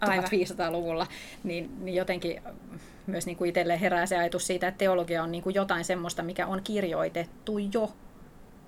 [0.05, 1.07] 1500-luvulla,
[1.45, 2.43] niin, niin jotenkin
[3.07, 6.23] myös niin kuin itselleen herää se ajatus siitä, että teologia on niin kuin jotain semmoista,
[6.23, 7.93] mikä on kirjoitettu jo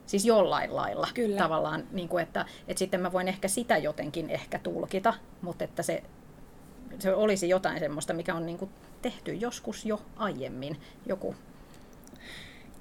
[0.06, 1.38] Siis jollain lailla Kyllä.
[1.38, 5.82] tavallaan, niin kuin että, että sitten mä voin ehkä sitä jotenkin ehkä tulkita, mutta että
[5.82, 6.02] se,
[6.98, 8.70] se olisi jotain semmoista, mikä on niin kuin
[9.02, 10.80] tehty joskus jo aiemmin.
[11.06, 11.34] Joku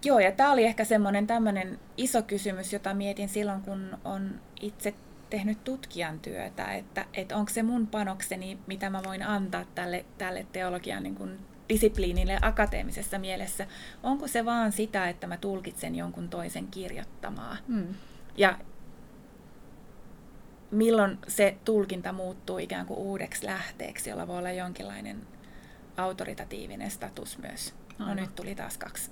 [0.06, 4.94] Joo, ja tämä oli ehkä semmoinen tämmöinen iso kysymys, jota mietin silloin, kun on itse
[5.30, 10.46] tehnyt tutkijan työtä, että, että onko se mun panokseni, mitä mä voin antaa tälle, tälle
[10.52, 13.68] teologian niin kuin disipliinille akateemisessa mielessä,
[14.04, 17.58] onko se vaan sitä, että mä tulkitsen jonkun toisen kirjoittamaa.
[17.68, 17.88] Mm.
[18.38, 18.60] Ja
[20.72, 25.28] milloin se tulkinta muuttuu ikään kuin uudeksi lähteeksi, jolla voi olla jonkinlainen
[25.98, 27.74] autoritatiivinen status myös.
[28.00, 29.12] No nyt tuli taas kaksi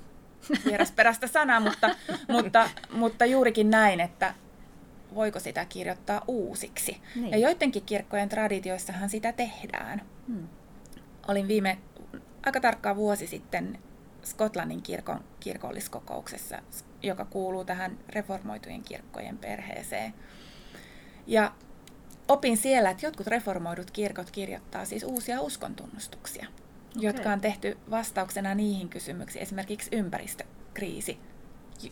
[0.65, 1.95] vierasperäistä sanaa, mutta,
[2.35, 4.33] mutta, mutta juurikin näin, että
[5.15, 7.01] voiko sitä kirjoittaa uusiksi.
[7.15, 7.31] Niin.
[7.31, 10.01] Ja joidenkin kirkkojen traditioissahan sitä tehdään.
[10.27, 10.47] Hmm.
[11.27, 11.77] Olin viime
[12.45, 13.79] aika tarkkaan vuosi sitten
[14.23, 16.59] Skotlannin kirkon kirkolliskokouksessa,
[17.03, 20.13] joka kuuluu tähän reformoitujen kirkkojen perheeseen.
[21.27, 21.51] Ja
[22.27, 27.03] opin siellä, että jotkut reformoidut kirkot kirjoittaa siis uusia uskontunnustuksia, okay.
[27.03, 31.19] jotka on tehty vastauksena niihin kysymyksiin, esimerkiksi ympäristökriisi,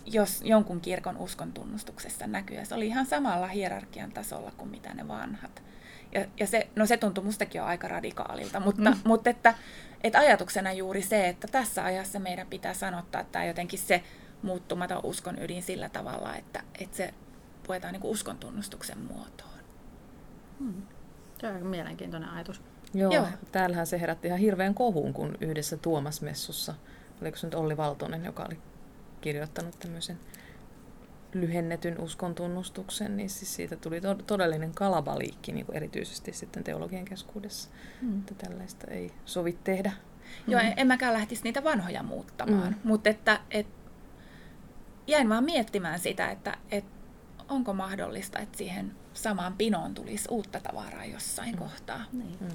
[0.06, 2.58] jos jonkun kirkon uskontunnustuksessa näkyy.
[2.58, 5.64] Ja se oli ihan samalla hierarkian tasolla kuin mitä ne vanhat.
[6.12, 8.98] Ja, ja se, no se tuntui mustakin jo aika radikaalilta, mutta, mm.
[9.04, 9.54] mutta että,
[10.04, 14.04] että ajatuksena juuri se, että tässä ajassa meidän pitää sanottaa tämä jotenkin se
[14.42, 17.14] muuttumaton uskon ydin sillä tavalla, että, että se
[17.68, 19.60] puetaan niin uskon tunnustuksen muotoon.
[20.60, 20.82] Hmm.
[21.42, 22.62] Se on aika mielenkiintoinen ajatus.
[22.94, 26.74] Joo, Joo, täällähän se herätti ihan hirveän kohun, kun yhdessä Tuomas-messussa,
[27.22, 28.60] oliko se nyt Olli Valtonen, joka oli
[29.22, 30.20] kirjoittanut tämmöisen
[31.34, 37.06] lyhennetyn uskon tunnustuksen, niin siis siitä tuli to- todellinen kalabaliikki niin kuin erityisesti sitten teologian
[37.06, 37.70] keskuudessa,
[38.02, 38.20] mm.
[38.20, 39.92] että tällaista ei sovi tehdä.
[40.48, 40.74] Joo, mm.
[40.78, 42.80] en mäkään lähtisi niitä vanhoja muuttamaan, mm.
[42.84, 43.68] mutta että, et,
[45.08, 46.86] jäin vaan miettimään sitä, että et,
[47.50, 51.60] onko mahdollista, että siihen samaan pinoon tulisi uutta tavaraa jossain mm.
[51.60, 52.06] kohtaa.
[52.14, 52.38] Niin.
[52.40, 52.48] Mm.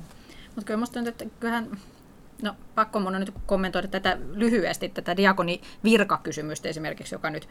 [0.47, 1.79] Mutta kyllä musta tuntuu, että kyllähän
[2.43, 7.49] No pakko mun on nyt kommentoida tätä lyhyesti, tätä diakoni virkakysymystä esimerkiksi, joka nyt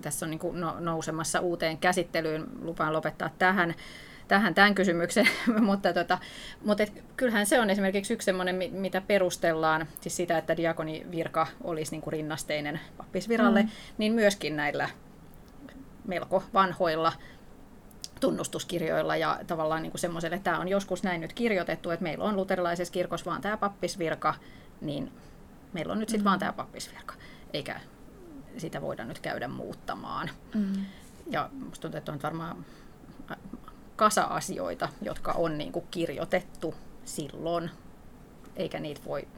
[0.00, 2.46] tässä on niin kuin nousemassa uuteen käsittelyyn.
[2.62, 3.74] Lupaan lopettaa tähän,
[4.28, 5.28] tähän tämän kysymyksen,
[5.60, 6.18] mutta, tota,
[6.64, 11.92] mutta et, kyllähän se on esimerkiksi yksi sellainen, mitä perustellaan, siis sitä, että diakonivirka olisi
[11.92, 13.68] niin kuin rinnasteinen pappisviralle, mm.
[13.98, 14.88] niin myöskin näillä
[16.04, 17.12] melko vanhoilla
[18.20, 22.36] tunnustuskirjoilla ja tavallaan niin semmoiselle, että tämä on joskus näin nyt kirjoitettu, että meillä on
[22.36, 24.34] luterilaisessa kirkossa vaan tämä pappisvirka,
[24.80, 25.12] niin
[25.72, 26.28] meillä on nyt sitten mm.
[26.28, 27.14] vaan tämä pappisvirka,
[27.52, 27.80] eikä
[28.58, 30.30] sitä voida nyt käydä muuttamaan.
[30.54, 30.84] Mm.
[31.30, 32.64] Ja musta tuntuu, että on varmaan
[33.96, 37.70] kasa asioita, jotka on niin kuin kirjoitettu silloin,
[38.56, 39.28] eikä niitä voi,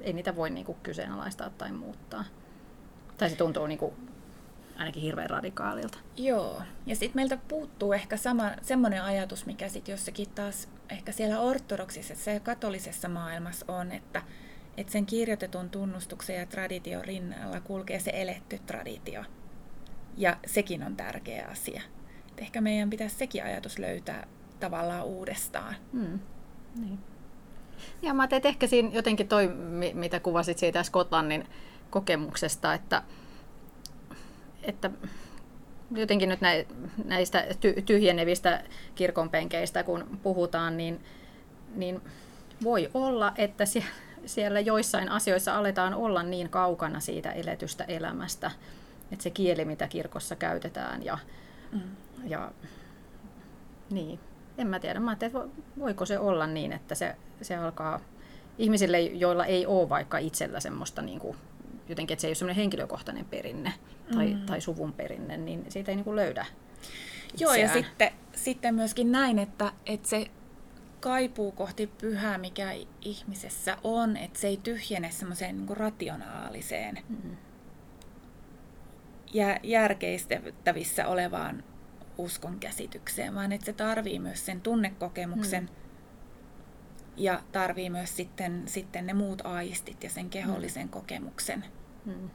[0.00, 2.24] ei niitä voi niin kuin kyseenalaistaa tai muuttaa.
[3.18, 3.94] Tai se tuntuu niin kuin
[4.76, 5.98] ainakin hirveän radikaalilta.
[6.16, 11.40] Joo, ja sitten meiltä puuttuu ehkä sama, semmoinen ajatus, mikä sitten jossakin taas ehkä siellä
[11.40, 14.22] ortodoksisessa ja katolisessa maailmassa on, että,
[14.76, 19.24] että sen kirjoitetun tunnustuksen ja tradition rinnalla kulkee se eletty traditio.
[20.16, 21.82] Ja sekin on tärkeä asia.
[22.28, 24.26] Et ehkä meidän pitäisi sekin ajatus löytää
[24.60, 25.76] tavallaan uudestaan.
[25.92, 26.20] Hmm.
[26.80, 26.98] Niin.
[28.02, 29.48] Ja mä teet ehkä siinä jotenkin toi,
[29.94, 31.48] mitä kuvasit siitä Skotlannin
[31.90, 33.02] kokemuksesta, että,
[34.62, 34.90] että
[35.90, 36.40] jotenkin nyt
[37.04, 37.46] näistä
[37.86, 41.00] tyhjenevistä kirkonpenkeistä, kun puhutaan, niin,
[41.74, 42.00] niin
[42.64, 43.90] voi olla, että siellä
[44.64, 48.50] joissain asioissa aletaan olla niin kaukana siitä eletystä elämästä,
[49.12, 51.18] että se kieli, mitä kirkossa käytetään ja,
[51.72, 51.80] mm.
[52.24, 52.52] ja
[53.90, 54.18] niin,
[54.58, 55.00] en mä tiedä.
[55.00, 55.30] Mä että
[55.78, 58.00] voiko se olla niin, että se, se alkaa
[58.58, 61.36] ihmisille, joilla ei ole vaikka itsellä semmoista niin kuin,
[61.88, 63.72] jotenkin, että se ei ole semmoinen henkilökohtainen perinne
[64.14, 64.46] tai, mm.
[64.46, 66.46] tai suvun perinne, niin siitä ei niin kuin löydä
[67.38, 70.26] Joo, ja sitten, sitten myöskin näin, että, että se
[71.00, 77.36] kaipuu kohti pyhää, mikä ihmisessä on, että se ei tyhjene semmoiseen niin rationaaliseen mm.
[79.32, 81.64] ja järkeistettävissä olevaan
[82.18, 85.70] uskon käsitykseen, vaan että se tarvii myös sen tunnekokemuksen mm.
[87.16, 90.90] ja tarvii myös sitten, sitten ne muut aistit ja sen kehollisen mm.
[90.90, 91.64] kokemuksen.
[92.04, 92.30] Mm.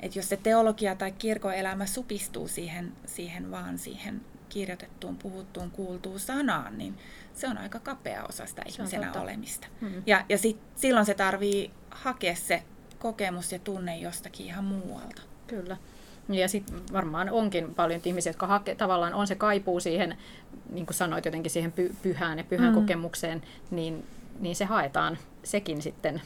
[0.00, 4.20] Et jos se teologia tai kirkoelämä supistuu siihen, siihen vaan siihen
[4.52, 6.98] kirjoitettuun, puhuttuun, kuultuun sanaan, niin
[7.34, 9.66] se on aika kapea osa sitä ihmisenä olemista.
[9.80, 10.02] Mm.
[10.06, 12.62] Ja, ja sit, silloin se tarvii hakea se
[12.98, 15.22] kokemus ja tunne jostakin ihan muualta.
[15.46, 15.76] Kyllä.
[16.28, 20.18] Ja sitten varmaan onkin paljon ihmisiä, jotka hake, tavallaan on se kaipuu siihen,
[20.70, 22.80] niin kuin sanoit, jotenkin siihen py, pyhään ja pyhän mm.
[22.80, 24.06] kokemukseen, niin,
[24.40, 26.22] niin se haetaan sekin sitten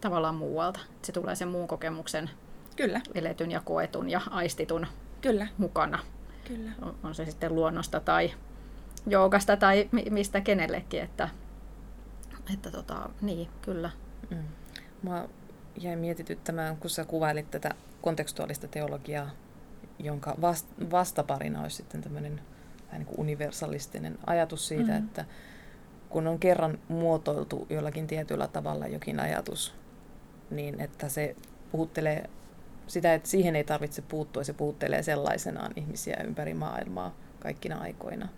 [0.00, 0.80] tavallaan muualta.
[1.02, 2.30] Se tulee sen muun kokemuksen
[2.76, 3.00] Kyllä.
[3.14, 4.86] eletyn ja koetun ja aistitun
[5.20, 5.46] Kyllä.
[5.58, 5.98] mukana.
[6.48, 6.70] Kyllä.
[6.82, 8.34] On, on se sitten luonnosta tai
[9.06, 11.28] joogasta tai mistä kenellekin, että,
[12.54, 13.90] että tota, niin, kyllä.
[14.30, 14.44] Mm.
[15.02, 15.28] Mä
[15.76, 19.30] jäin mietityttämään, kun sä kuvailit tätä kontekstuaalista teologiaa,
[19.98, 20.36] jonka
[20.90, 22.40] vastaparina olisi sitten tämmöinen
[22.86, 25.06] vähän niin kuin universalistinen ajatus siitä, mm-hmm.
[25.06, 25.24] että
[26.08, 29.74] kun on kerran muotoiltu jollakin tietyllä tavalla jokin ajatus,
[30.50, 31.36] niin että se
[31.72, 32.30] puhuttelee
[32.86, 38.28] sitä, että siihen ei tarvitse puuttua, se puhuttelee sellaisenaan ihmisiä ympäri maailmaa kaikkina aikoina.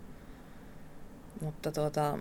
[1.41, 2.17] Mutta tuota,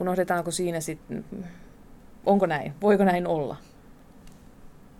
[0.00, 1.24] unohdetaanko siinä sitten,
[2.26, 3.56] onko näin, voiko näin olla?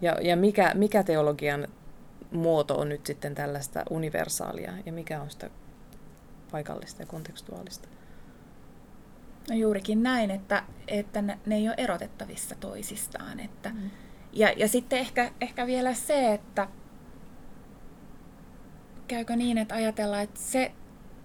[0.00, 1.68] Ja, ja mikä, mikä teologian
[2.32, 5.50] muoto on nyt sitten tällaista universaalia ja mikä on sitä
[6.50, 7.88] paikallista ja kontekstuaalista?
[9.50, 13.40] No juurikin näin, että, että ne ei ole erotettavissa toisistaan.
[13.40, 13.90] Että, mm.
[14.32, 16.68] Ja, ja sitten ehkä, ehkä vielä se, että
[19.08, 20.72] käykö niin, että ajatellaan, että se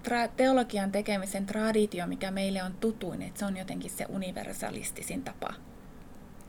[0.08, 5.54] tra- teologian tekemisen traditio, mikä meille on tutuin, että se on jotenkin se universalistisin tapa.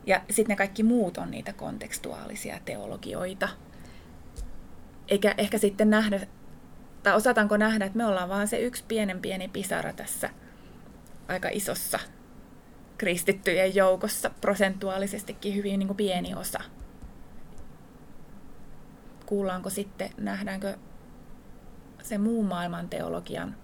[0.07, 3.49] Ja sitten ne kaikki muut on niitä kontekstuaalisia teologioita.
[5.09, 6.27] Eikä ehkä sitten nähdä,
[7.03, 10.31] tai osataanko nähdä, että me ollaan vaan se yksi pienen pieni pisara tässä
[11.29, 11.99] aika isossa
[12.99, 16.61] kristittyjen joukossa, prosentuaalisestikin hyvin niin kuin pieni osa.
[19.27, 20.77] Kuullaanko sitten, nähdäänkö
[22.03, 23.57] se muun maailman teologian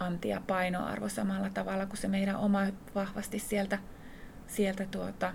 [0.00, 2.60] anti- ja painoarvo samalla tavalla kuin se meidän oma
[2.94, 3.78] vahvasti sieltä,
[4.46, 5.34] sieltä tuota,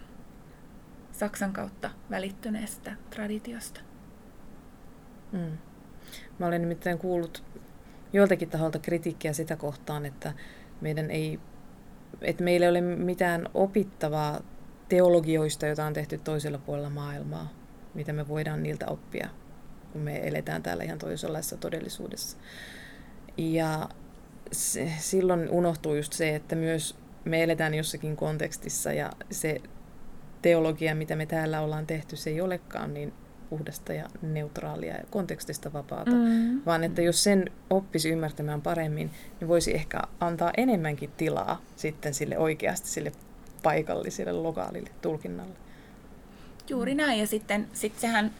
[1.11, 3.79] Saksan kautta välittyneestä traditiosta.
[5.31, 5.57] Mm.
[6.39, 7.43] Mä olen nimittäin kuullut
[8.13, 10.33] joiltakin taholta kritiikkiä sitä kohtaan, että
[10.81, 11.39] meidän ei,
[12.21, 14.41] että meillä ei ole mitään opittavaa
[14.89, 17.53] teologioista, joita on tehty toisella puolella maailmaa,
[17.93, 19.29] mitä me voidaan niiltä oppia
[19.97, 22.37] kun me eletään täällä ihan toisenlaisessa todellisuudessa.
[23.37, 23.89] Ja
[24.51, 29.61] se, silloin unohtuu just se, että myös me eletään jossakin kontekstissa ja se
[30.41, 33.13] teologia, mitä me täällä ollaan tehty, se ei olekaan niin
[33.49, 36.61] puhdasta ja neutraalia ja kontekstista vapaata, mm.
[36.65, 42.37] vaan että jos sen oppisi ymmärtämään paremmin, niin voisi ehkä antaa enemmänkin tilaa sitten sille
[42.37, 43.11] oikeasti sille
[43.63, 45.55] paikalliselle, lokaalille tulkinnalle.
[46.69, 48.31] Juuri näin, ja sitten sit sehän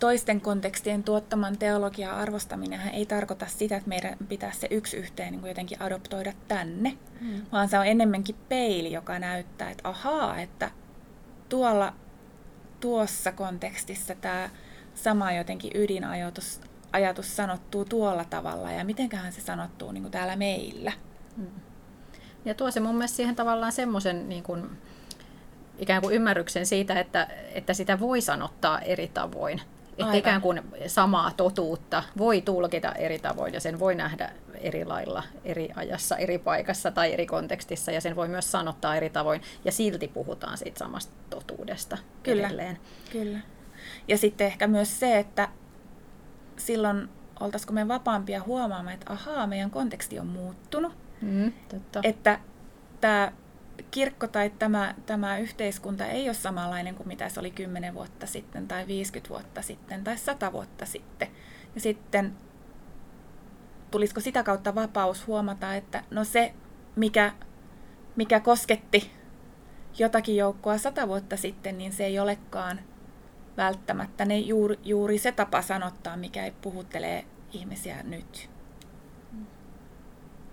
[0.00, 5.46] toisten kontekstien tuottaman teologian arvostaminen ei tarkoita sitä, että meidän pitäisi se yksi yhteen niin
[5.46, 7.42] jotenkin adoptoida tänne, hmm.
[7.52, 10.70] vaan se on enemmänkin peili, joka näyttää, että ahaa, että
[11.48, 11.94] tuolla
[12.80, 14.50] tuossa kontekstissa tämä
[14.94, 16.60] sama jotenkin ydinajatus
[16.92, 20.92] ajatus sanottuu tuolla tavalla ja mitenköhän se sanottuu niin kuin täällä meillä.
[21.36, 21.46] Hmm.
[22.44, 24.70] Ja tuo se mun mielestä siihen tavallaan semmoisen niin kuin,
[25.78, 29.60] ikään kuin ymmärryksen siitä, että, että sitä voi sanottaa eri tavoin.
[29.98, 35.22] Että ikään kuin samaa totuutta voi tulkita eri tavoin ja sen voi nähdä eri lailla,
[35.44, 39.72] eri ajassa, eri paikassa tai eri kontekstissa ja sen voi myös sanottaa eri tavoin ja
[39.72, 42.46] silti puhutaan siitä samasta totuudesta Kyllä.
[42.46, 42.78] edelleen.
[43.12, 43.38] Kyllä.
[44.08, 45.48] Ja sitten ehkä myös se, että
[46.56, 47.08] silloin
[47.40, 50.92] oltaisiko me vapaampia huomaamaan, että ahaa, meidän konteksti on muuttunut.
[51.20, 52.00] Mm, totta.
[52.02, 52.40] Että
[53.00, 53.32] tämä
[53.90, 58.68] kirkko tai tämä, tämä yhteiskunta ei ole samanlainen kuin mitä se oli 10 vuotta sitten
[58.68, 61.28] tai 50 vuotta sitten tai 100 vuotta sitten.
[61.74, 62.32] Ja sitten
[63.90, 66.54] tulisiko sitä kautta vapaus huomata, että no se,
[66.96, 67.32] mikä,
[68.16, 69.10] mikä kosketti
[69.98, 72.80] jotakin joukkoa sata vuotta sitten, niin se ei olekaan
[73.56, 78.50] välttämättä ne juuri, juuri se tapa sanottaa, mikä ei puhuttelee ihmisiä nyt.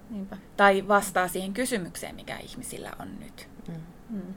[0.10, 0.38] Niinpä.
[0.58, 3.50] Tai vastaa siihen kysymykseen, mikä ihmisillä on nyt.
[3.68, 3.76] Mm.
[4.10, 4.34] Mm.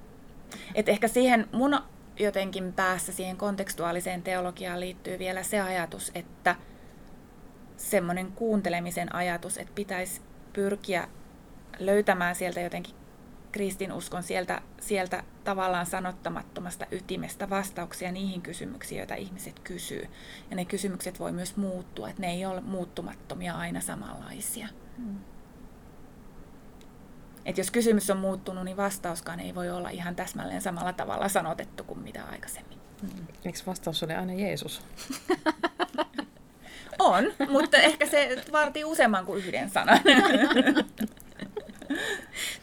[0.75, 1.79] Et ehkä siihen mun
[2.19, 6.57] jotenkin päässä siihen kontekstuaaliseen teologiaan liittyy vielä se ajatus, että
[7.79, 10.21] semmoinen kuuntelemisen ajatus, että pitäisi
[10.53, 11.09] pyrkiä
[11.79, 12.95] löytämään sieltä jotenkin
[13.53, 20.09] kristinuskon sieltä, sieltä tavallaan sanottamattomasta ytimestä vastauksia niihin kysymyksiin, joita ihmiset kysyy.
[20.51, 24.69] Ja ne kysymykset voi myös muuttua, että ne ei ole muuttumattomia aina samanlaisia.
[24.99, 25.19] Mm.
[27.45, 31.85] Että jos kysymys on muuttunut, niin vastauskaan ei voi olla ihan täsmälleen samalla tavalla sanotettu
[31.85, 32.79] kuin mitä aikaisemmin.
[33.03, 33.27] Mm.
[33.45, 34.83] Eikö vastaus ole aina Jeesus?
[36.99, 40.01] on, mutta ehkä se vaatii useamman kuin yhden sanan.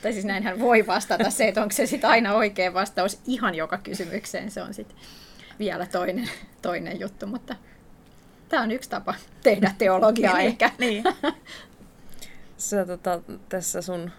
[0.02, 3.78] tai siis näinhän voi vastata se, että onko se sitten aina oikea vastaus ihan joka
[3.78, 4.52] kysymykseen.
[4.52, 4.98] Se on sitten
[5.60, 6.30] vielä toinen,
[6.62, 7.56] toinen juttu, mutta
[8.50, 10.72] tämä on yksi tapa tehdä teologiaa niin, ehkä.
[10.78, 11.04] Niin.
[12.58, 14.12] Sä tota, tässä sun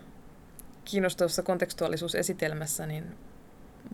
[0.84, 3.04] kiinnostavassa kontekstuaalisuusesitelmässä niin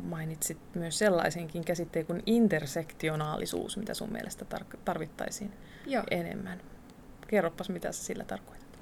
[0.03, 5.53] mainitsit myös sellaisenkin käsitteen kuin intersektionaalisuus, mitä sun mielestä tar- tarvittaisiin
[5.87, 6.05] Joo.
[6.11, 6.61] enemmän.
[7.28, 8.78] Kerropas, mitä sä sillä tarkoitat.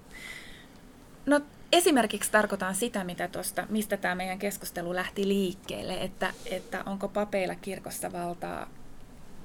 [1.27, 1.41] No
[1.73, 7.55] esimerkiksi tarkoitan sitä, mitä tosta, mistä tämä meidän keskustelu lähti liikkeelle, että, että onko papeilla
[7.55, 8.71] kirkossa valtaa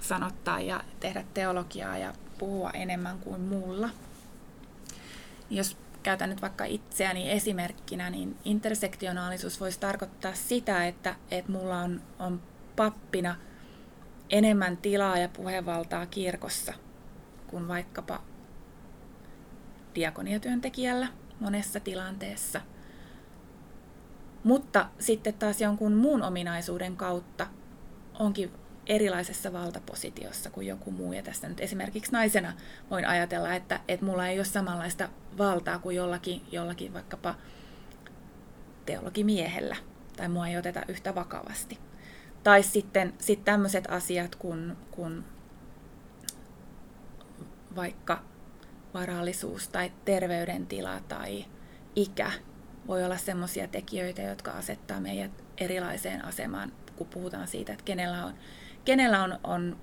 [0.02, 3.90] sanottaa ja tehdä teologiaa ja puhua enemmän kuin mulla.
[5.50, 12.02] Jos käytän nyt vaikka itseäni esimerkkinä, niin intersektionaalisuus voisi tarkoittaa sitä, että, että mulla on,
[12.20, 12.42] on
[12.76, 13.36] pappina
[14.30, 16.74] enemmän tilaa ja puhevaltaa kirkossa
[17.48, 18.22] kuin vaikkapa
[19.96, 21.08] diakoniatyöntekijällä
[21.40, 22.62] monessa tilanteessa.
[24.44, 27.48] Mutta sitten taas jonkun muun ominaisuuden kautta
[28.20, 28.52] onkin
[28.88, 31.14] erilaisessa valtapositiossa kuin joku muu.
[31.14, 32.54] Ja tässä nyt esimerkiksi naisena
[32.92, 37.36] voin ajatella, että, että mulla ei ole samanlaista valtaa kuin jollakin, jollakin vaikkapa
[38.86, 39.76] teologimiehellä,
[40.18, 41.80] tai mua ei oteta yhtä vakavasti.
[42.44, 45.24] Tai sitten sit tämmöiset asiat kuin, kuin
[47.76, 48.24] vaikka
[48.94, 51.46] varallisuus tai terveydentila tai
[51.96, 52.32] ikä
[52.88, 58.34] voi olla sellaisia tekijöitä, jotka asettaa meidät erilaiseen asemaan, kun puhutaan siitä, että kenellä on
[58.86, 59.78] kenellä on, on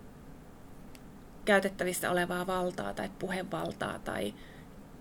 [1.44, 4.34] käytettävissä olevaa valtaa tai puhevaltaa tai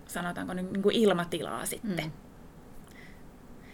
[0.06, 2.04] sanotaanko nyt niin kuin ilmatilaa sitten.
[2.04, 2.12] Mm.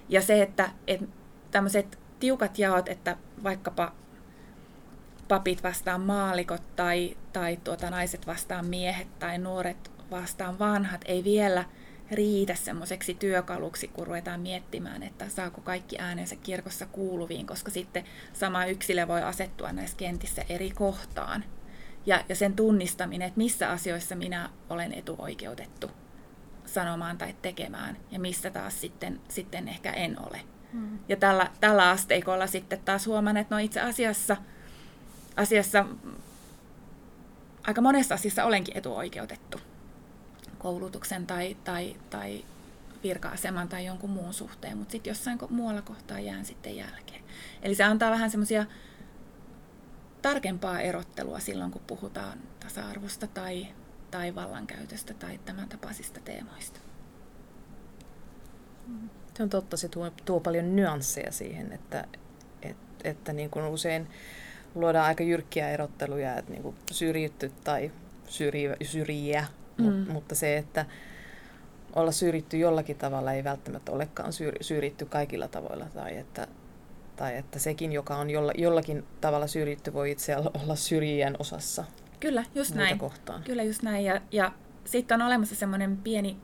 [0.08, 1.06] Ja se, että, että
[1.50, 3.92] tämmöiset tiukat jaot, että vaikkapa
[5.28, 11.64] papit vastaan maalikot tai, tai tuota, naiset vastaan miehet tai nuoret vastaan vanhat ei vielä–
[12.10, 18.64] riitä semmoiseksi työkaluksi, kun ruvetaan miettimään, että saako kaikki äänensä kirkossa kuuluviin, koska sitten sama
[18.64, 21.44] yksilö voi asettua näissä kentissä eri kohtaan.
[22.06, 25.90] Ja, ja sen tunnistaminen, että missä asioissa minä olen etuoikeutettu
[26.66, 30.40] sanomaan tai tekemään, ja missä taas sitten, sitten ehkä en ole.
[30.72, 30.98] Hmm.
[31.08, 34.36] Ja tällä, tällä asteikolla sitten taas huomaan, että no itse asiassa,
[35.38, 35.84] asiassa
[37.62, 39.60] aika monessa asiassa olenkin etuoikeutettu
[40.58, 42.44] koulutuksen tai, tai, tai
[43.02, 47.24] virka-aseman tai jonkun muun suhteen, mutta sitten jossain muualla kohtaa jään sitten jälkeen.
[47.62, 48.66] Eli se antaa vähän semmoisia
[50.22, 53.66] tarkempaa erottelua silloin, kun puhutaan tasa-arvosta tai,
[54.10, 56.80] tai vallankäytöstä tai tämän tapaisista teemoista.
[59.34, 62.04] Se on totta, se tuo, tuo paljon nyansseja siihen, että,
[62.62, 64.08] et, että niin kuin usein
[64.74, 67.90] luodaan aika jyrkkiä erotteluja, että niin kuin syrjitty tai
[68.26, 69.46] syrjivä, syrjiä
[69.78, 70.12] Mm.
[70.12, 70.86] mutta se, että
[71.94, 75.86] olla syrjitty jollakin tavalla ei välttämättä olekaan syrjitty kaikilla tavoilla.
[75.94, 76.46] Tai että,
[77.16, 81.84] tai että sekin, joka on jolla, jollakin tavalla syrjitty, voi itse olla syrjien osassa.
[82.20, 82.98] Kyllä, just näin.
[82.98, 83.42] Kohtaan.
[83.42, 84.04] Kyllä, just näin.
[84.04, 84.52] Ja, ja
[84.84, 86.36] sitten on olemassa semmoinen pieni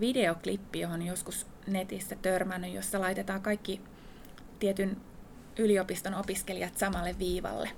[0.00, 3.80] videoklippi, johon joskus netissä törmännyt, jossa laitetaan kaikki
[4.58, 4.96] tietyn
[5.60, 7.70] yliopiston opiskelijat samalle viivalle.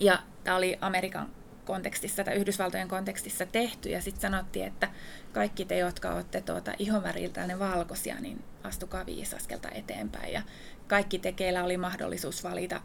[0.00, 1.30] Ja tämä oli Amerikan
[1.64, 4.88] kontekstissa tai Yhdysvaltojen kontekstissa tehty ja sitten sanottiin, että
[5.32, 10.42] kaikki te, jotka olette tuota ihonväriltänne valkoisia, niin astukaa viisi askelta eteenpäin ja
[10.86, 12.80] kaikki te, keillä oli mahdollisuus valita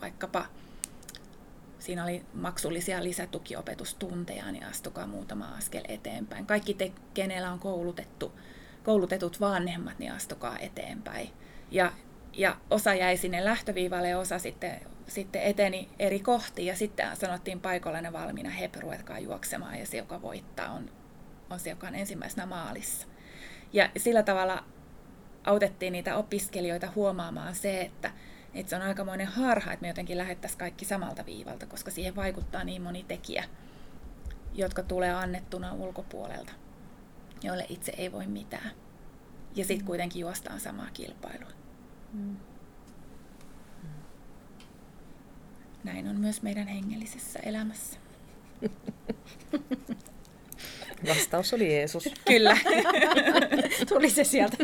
[0.00, 0.46] vaikkapa
[1.78, 6.46] siinä oli maksullisia lisätukiopetustunteja, niin astukaa muutama askel eteenpäin.
[6.46, 8.32] Kaikki te, kenellä on koulutettu,
[8.84, 11.30] koulutetut vanhemmat, niin astukaa eteenpäin.
[11.70, 11.92] Ja,
[12.32, 17.60] ja osa jäi sinne lähtöviivalle ja osa sitten sitten eteni eri kohtiin ja sitten sanottiin
[17.60, 20.90] paikallinen valmiina, he ruvetkaa juoksemaan ja se, joka voittaa, on,
[21.50, 23.06] on se, joka on ensimmäisenä maalissa.
[23.72, 24.64] Ja sillä tavalla
[25.44, 28.10] autettiin niitä opiskelijoita huomaamaan se, että,
[28.54, 32.64] että se on aikamoinen harha, että me jotenkin lähettäisiin kaikki samalta viivalta, koska siihen vaikuttaa
[32.64, 33.44] niin moni tekijä,
[34.54, 36.52] jotka tulee annettuna ulkopuolelta,
[37.42, 38.70] joille itse ei voi mitään.
[39.54, 39.86] Ja sitten mm.
[39.86, 41.61] kuitenkin juostaan samaa kilpailua.
[42.12, 42.36] Mm.
[45.84, 47.98] Näin on myös meidän hengellisessä elämässä.
[51.08, 52.04] Vastaus oli Jeesus.
[52.28, 52.56] Kyllä.
[53.88, 54.56] Tuli se sieltä.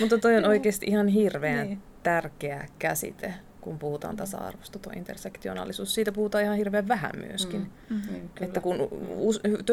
[0.00, 1.82] Mutta toi on oikeasti ihan hirveän niin.
[2.02, 5.94] tärkeä käsite, kun puhutaan tasa-arvosta, tuo intersektionaalisuus.
[5.94, 7.60] Siitä puhutaan ihan hirveän vähän myöskin.
[7.60, 7.96] Mm.
[7.96, 8.28] Mm-hmm.
[8.40, 8.76] Että kun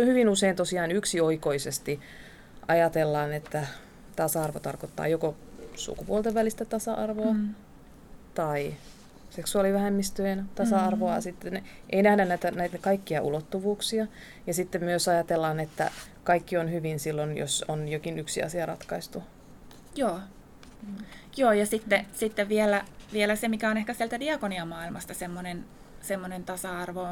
[0.05, 1.99] hyvin usein tosiaan yksioikoisesti
[2.67, 3.67] ajatellaan, että
[4.15, 5.35] tasa-arvo tarkoittaa joko
[5.75, 7.55] sukupuolten välistä tasa-arvoa mm.
[8.35, 8.73] tai
[9.29, 11.15] seksuaalivähemmistöjen tasa-arvoa.
[11.15, 11.21] Mm.
[11.21, 14.07] Sitten ei nähdä näitä, näitä kaikkia ulottuvuuksia.
[14.47, 15.91] Ja sitten myös ajatellaan, että
[16.23, 19.23] kaikki on hyvin silloin, jos on jokin yksi asia ratkaistu.
[19.95, 20.19] Joo.
[20.87, 21.05] Mm.
[21.37, 25.65] Joo, ja sitten, sitten vielä, vielä se, mikä on ehkä sieltä diakoniamaailmasta semmoinen,
[26.01, 27.07] semmoinen tasa-arvo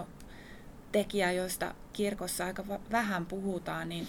[0.92, 4.08] tekijä, joista kirkossa aika vähän puhutaan, niin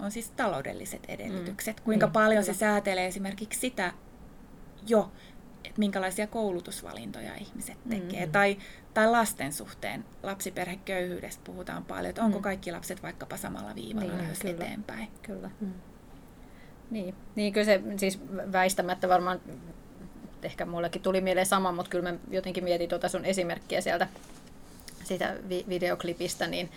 [0.00, 1.76] on siis taloudelliset edellytykset.
[1.76, 1.84] Mm.
[1.84, 2.54] Kuinka niin, paljon kyllä.
[2.54, 3.92] se säätelee esimerkiksi sitä
[4.86, 5.12] jo,
[5.64, 8.26] että minkälaisia koulutusvalintoja ihmiset tekee.
[8.26, 8.32] Mm.
[8.32, 8.56] Tai,
[8.94, 12.42] tai lasten suhteen, lapsiperheköyhyydestä puhutaan paljon, että onko mm.
[12.42, 14.54] kaikki lapset vaikkapa samalla viivalla niin, lähes kyllä.
[14.54, 15.08] eteenpäin.
[15.22, 15.50] Kyllä.
[15.60, 15.72] Mm.
[16.90, 17.14] Niin.
[17.34, 18.20] niin, kyllä se siis
[18.52, 19.40] väistämättä varmaan,
[20.42, 24.08] ehkä mullekin tuli mieleen sama, mutta kyllä mä jotenkin mietin tuota sun esimerkkiä sieltä
[25.04, 26.70] sitä vi- videoklipistä, niin,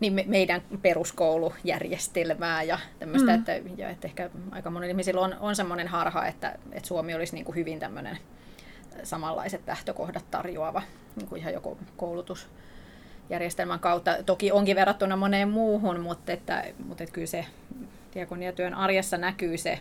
[0.00, 3.38] niin me, meidän peruskoulujärjestelmää ja tämmöistä, mm.
[3.38, 7.34] että, ja että ehkä aika monilla ihmisillä on, on semmoinen harha, että, että Suomi olisi
[7.34, 8.18] niin kuin hyvin tämmöinen
[9.02, 10.82] samanlaiset lähtökohdat tarjoava
[11.16, 14.22] niin kuin ihan joko koulutusjärjestelmän kautta.
[14.26, 17.46] Toki onkin verrattuna moneen muuhun, mutta, että, mutta että kyllä se
[18.14, 19.78] diakoniatyön arjessa näkyy se,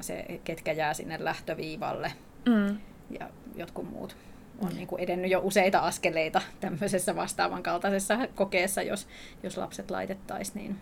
[0.00, 2.12] se, ketkä jää sinne lähtöviivalle
[2.48, 2.78] mm.
[3.20, 4.16] ja jotkut muut
[4.60, 9.08] on niin kuin edennyt jo useita askeleita tämmöisessä vastaavan kaltaisessa kokeessa, jos,
[9.42, 10.54] jos lapset laitettaisiin.
[10.54, 10.80] Niin.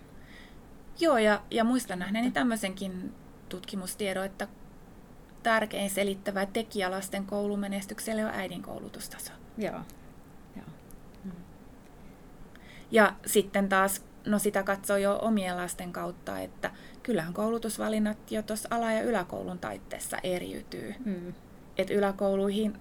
[1.01, 3.15] Joo, ja, ja muistan nähneeni tämmöisenkin
[3.49, 4.49] tutkimustiedon, että
[5.43, 9.33] tärkein selittävä tekijä lasten koulumenestykselle on äidin koulutustaso.
[9.59, 9.81] Joo.
[10.57, 10.67] Joo.
[11.25, 11.33] Mm.
[12.91, 16.71] Ja sitten taas, no sitä katsoo jo omien lasten kautta, että
[17.03, 20.95] kyllähän koulutusvalinnat jo tuossa ala- ja yläkoulun taitteessa eriytyy.
[21.05, 21.35] Mm.
[21.79, 22.79] Että yläkouluihin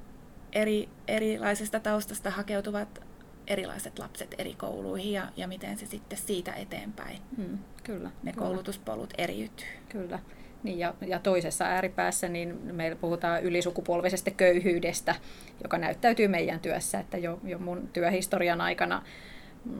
[0.54, 3.02] eri, erilaisesta taustasta hakeutuvat
[3.48, 7.18] erilaiset lapset eri kouluihin ja, ja miten se sitten siitä eteenpäin.
[7.38, 8.10] Mm, kyllä.
[8.24, 8.48] Ne kyllä.
[8.48, 9.68] koulutuspolut eriytyy.
[9.90, 10.20] Kyllä.
[10.64, 15.16] Niin ja, ja toisessa ääripäässä niin meillä puhutaan ylisukupolvisesta köyhyydestä,
[15.64, 17.00] joka näyttäytyy meidän työssä.
[17.00, 19.04] Että jo, jo mun työhistorian aikana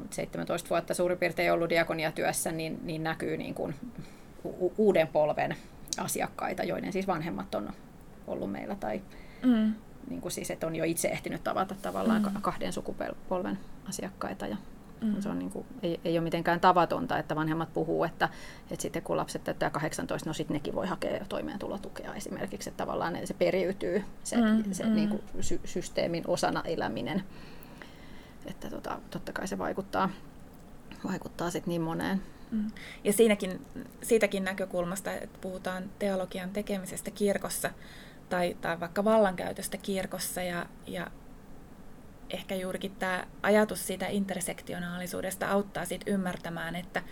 [0.10, 3.76] 17 vuotta suurin piirtein ollut diakoniatyössä, niin, niin näkyy niin kuin
[4.46, 5.56] u- uuden polven
[5.98, 7.74] asiakkaita, joiden siis vanhemmat on
[8.28, 9.02] ollut meillä tai,
[9.44, 9.74] mm
[10.10, 12.42] niin kuin siis, että on jo itse ehtinyt tavata tavallaan mm.
[12.42, 14.48] kahden sukupolven asiakkaita.
[14.48, 14.58] Ja
[15.02, 15.22] mm.
[15.22, 18.30] se on niin kuin, ei, ei ole mitenkään tavatonta, että vanhemmat puhuu, että,
[18.72, 23.18] että sitten kun lapset täyttää 18, no sitten nekin voi hakea toimeentulotukea esimerkiksi, että tavallaan
[23.24, 24.64] se periytyy se, mm.
[24.72, 24.96] se mm.
[24.96, 27.24] Niin kuin sy- systeemin osana eläminen.
[28.46, 30.10] Että tota, totta kai se vaikuttaa,
[31.08, 32.22] vaikuttaa sitten niin moneen.
[32.52, 32.72] Mm.
[33.04, 33.66] Ja siinäkin,
[34.04, 37.70] siitäkin näkökulmasta, että puhutaan teologian tekemisestä kirkossa,
[38.30, 41.12] tai, tai vaikka vallankäytöstä kirkossa ja, ja
[42.30, 47.04] ehkä juurikin tämä ajatus siitä intersektionaalisuudesta auttaa sit ymmärtämään, että,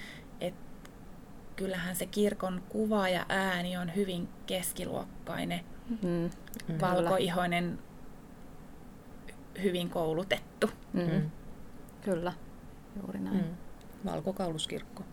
[0.42, 0.90] että
[1.56, 6.30] kyllähän se kirkon kuva ja ääni on hyvin keskiluokkainen, mm,
[6.82, 7.80] valkoihoinen,
[9.64, 10.70] hyvin koulutettu.
[10.94, 11.32] Mm.
[12.02, 12.34] Kyllä,
[13.02, 13.38] juuri näin.
[13.38, 14.12] Mm.
[14.12, 15.04] Valkokauluskirkko.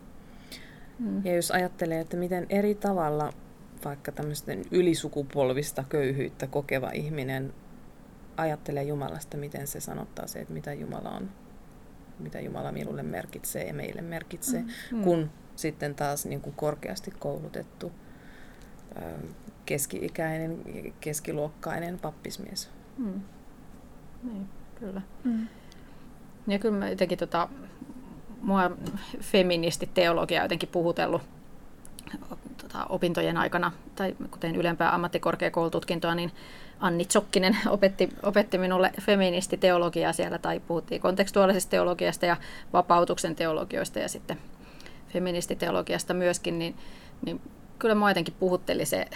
[0.99, 1.25] Mm.
[1.25, 3.33] Ja jos ajattelee, että miten eri tavalla
[3.85, 7.55] vaikka tämmöisten ylisukupolvista köyhyyttä kokeva ihminen
[8.37, 11.31] ajattelee Jumalasta, miten se sanottaa se, että mitä Jumala on,
[12.19, 14.97] mitä Jumala minulle merkitsee ja meille merkitsee, mm.
[14.97, 15.05] mm.
[15.05, 17.93] kun sitten taas niin kuin korkeasti koulutettu,
[19.67, 20.59] keski-ikäinen,
[21.01, 22.71] keskiluokkainen pappismies.
[22.99, 23.21] Mm.
[24.23, 25.03] Niin, kyllä.
[25.25, 25.47] Mm.
[26.47, 27.49] Ja kyllä mä jotenkin tota,
[28.43, 28.71] mua
[29.21, 31.23] feministiteologia jotenkin puhutellut
[32.63, 36.33] tota, opintojen aikana, tai kuten ylempää ammattikorkeakoulututkintoa, niin
[36.81, 42.37] Anni Tsokkinen opetti, opetti minulle feministiteologiaa siellä, tai puhuttiin kontekstuaalisesta teologiasta ja
[42.73, 44.39] vapautuksen teologioista ja sitten
[45.09, 46.75] feministiteologiasta myöskin, niin,
[47.27, 47.41] niin
[47.79, 49.07] kyllä minua jotenkin puhutteli se,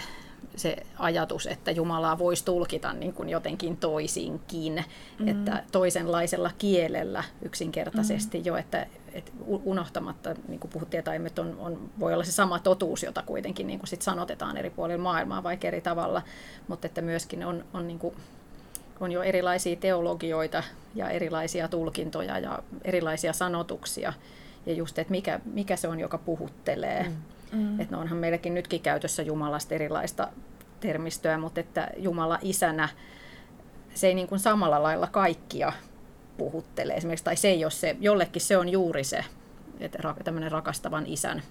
[0.55, 4.83] se ajatus, että Jumalaa voisi tulkita niin kuin jotenkin toisinkin,
[5.19, 5.27] mm.
[5.27, 8.45] että toisenlaisella kielellä yksinkertaisesti mm.
[8.45, 8.85] jo, että,
[9.17, 13.67] että unohtamatta, niin kuin puhuttiin, että on, on, voi olla se sama totuus, jota kuitenkin
[13.67, 16.21] niin kuin sit sanotetaan eri puolilla maailmaa vaikka eri tavalla,
[16.67, 18.15] mutta että myöskin on, on, niin kuin,
[18.99, 20.63] on jo erilaisia teologioita
[20.95, 24.13] ja erilaisia tulkintoja ja erilaisia sanotuksia,
[24.65, 27.03] ja just, että mikä, mikä se on, joka puhuttelee.
[27.03, 27.15] Mm.
[27.51, 27.79] Mm.
[27.79, 30.27] Että no onhan meilläkin nytkin käytössä Jumalasta erilaista
[30.79, 32.89] termistöä, mutta että Jumala isänä,
[33.93, 35.73] se ei niin kuin samalla lailla kaikkia
[36.37, 39.25] puhuttele esimerkiksi, tai se ei ole se, jollekin se on juuri se,
[39.79, 41.41] että tämmöinen rakastavan isän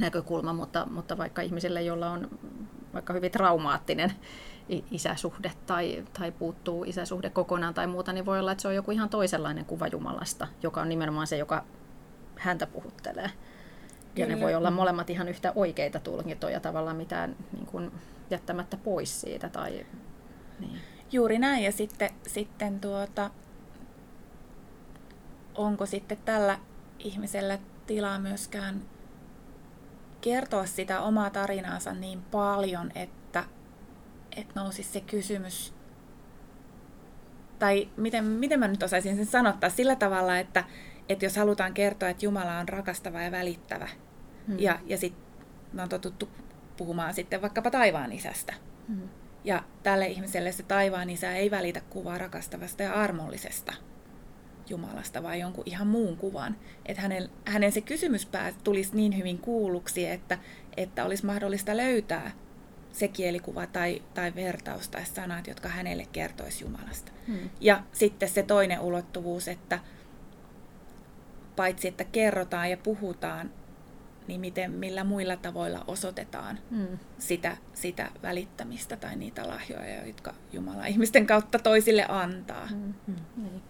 [0.00, 2.28] näkökulma, mutta, mutta vaikka ihmiselle, jolla on
[2.94, 4.12] vaikka hyvin traumaattinen
[4.90, 8.90] isäsuhde tai, tai puuttuu isäsuhde kokonaan tai muuta, niin voi olla, että se on joku
[8.90, 11.64] ihan toisenlainen kuva Jumalasta, joka on nimenomaan se, joka
[12.36, 13.30] häntä puhuttelee.
[14.16, 17.92] Ja ne voi olla molemmat ihan yhtä oikeita tulkintoja tavallaan mitään niin kuin,
[18.30, 19.48] jättämättä pois siitä.
[19.48, 19.86] Tai,
[20.60, 20.80] niin.
[21.12, 21.64] Juuri näin.
[21.64, 23.30] Ja sitten, sitten tuota,
[25.58, 26.58] onko sitten tällä
[26.98, 28.82] ihmisellä tilaa myöskään
[30.20, 33.44] kertoa sitä omaa tarinaansa niin paljon, että,
[34.36, 35.74] että nousisi se kysymys
[37.58, 40.64] tai miten, miten mä nyt osaisin sen sanottaa, sillä tavalla, että,
[41.08, 43.88] että jos halutaan kertoa, että Jumala on rakastava ja välittävä,
[44.46, 44.58] hmm.
[44.58, 45.22] ja, ja sitten
[45.72, 46.28] me on totuttu
[46.76, 48.54] puhumaan sitten vaikkapa taivaan isästä.
[48.88, 49.08] Hmm.
[49.44, 53.72] Ja tälle ihmiselle se taivaan isä ei välitä kuvaa rakastavasta ja armollisesta
[54.70, 56.56] Jumalasta, vai jonkun ihan muun kuvan.
[56.86, 60.38] Että hänen, hänen se kysymyspää tulisi niin hyvin kuulluksi, että,
[60.76, 62.30] että olisi mahdollista löytää
[62.92, 67.12] se kielikuva tai, tai vertaus tai sanat, jotka hänelle kertoisi Jumalasta.
[67.26, 67.50] Hmm.
[67.60, 69.78] Ja sitten se toinen ulottuvuus, että
[71.56, 73.50] paitsi että kerrotaan ja puhutaan,
[74.26, 76.98] niin miten, millä muilla tavoilla osoitetaan hmm.
[77.18, 82.66] sitä, sitä välittämistä tai niitä lahjoja, jotka Jumala ihmisten kautta toisille antaa.
[82.66, 82.94] Hmm.
[83.06, 83.16] Hmm.
[83.36, 83.62] Niin.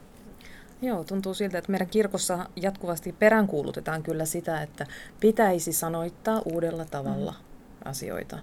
[0.82, 4.86] Joo, tuntuu siltä, että meidän kirkossa jatkuvasti peräänkuulutetaan kyllä sitä, että
[5.20, 7.42] pitäisi sanoittaa uudella tavalla hmm.
[7.84, 8.38] asioita.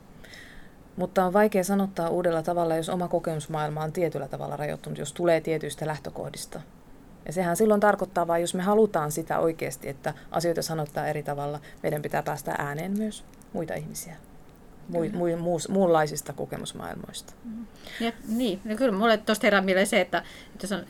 [0.95, 5.41] Mutta on vaikea sanottaa uudella tavalla, jos oma kokemusmaailma on tietyllä tavalla rajoittunut, jos tulee
[5.41, 6.61] tietyistä lähtökohdista.
[7.25, 11.59] Ja sehän silloin tarkoittaa vain, jos me halutaan sitä oikeasti, että asioita sanottaa eri tavalla,
[11.83, 13.23] meidän pitää päästä ääneen myös
[13.53, 14.15] muita ihmisiä
[14.87, 17.33] mu, mu, mu, muunlaisista kokemusmaailmoista.
[17.43, 17.65] Mm.
[17.99, 20.23] Ja, niin, ja kyllä mulle tuosta herää mieleen se, että,
[20.53, 20.85] että jos on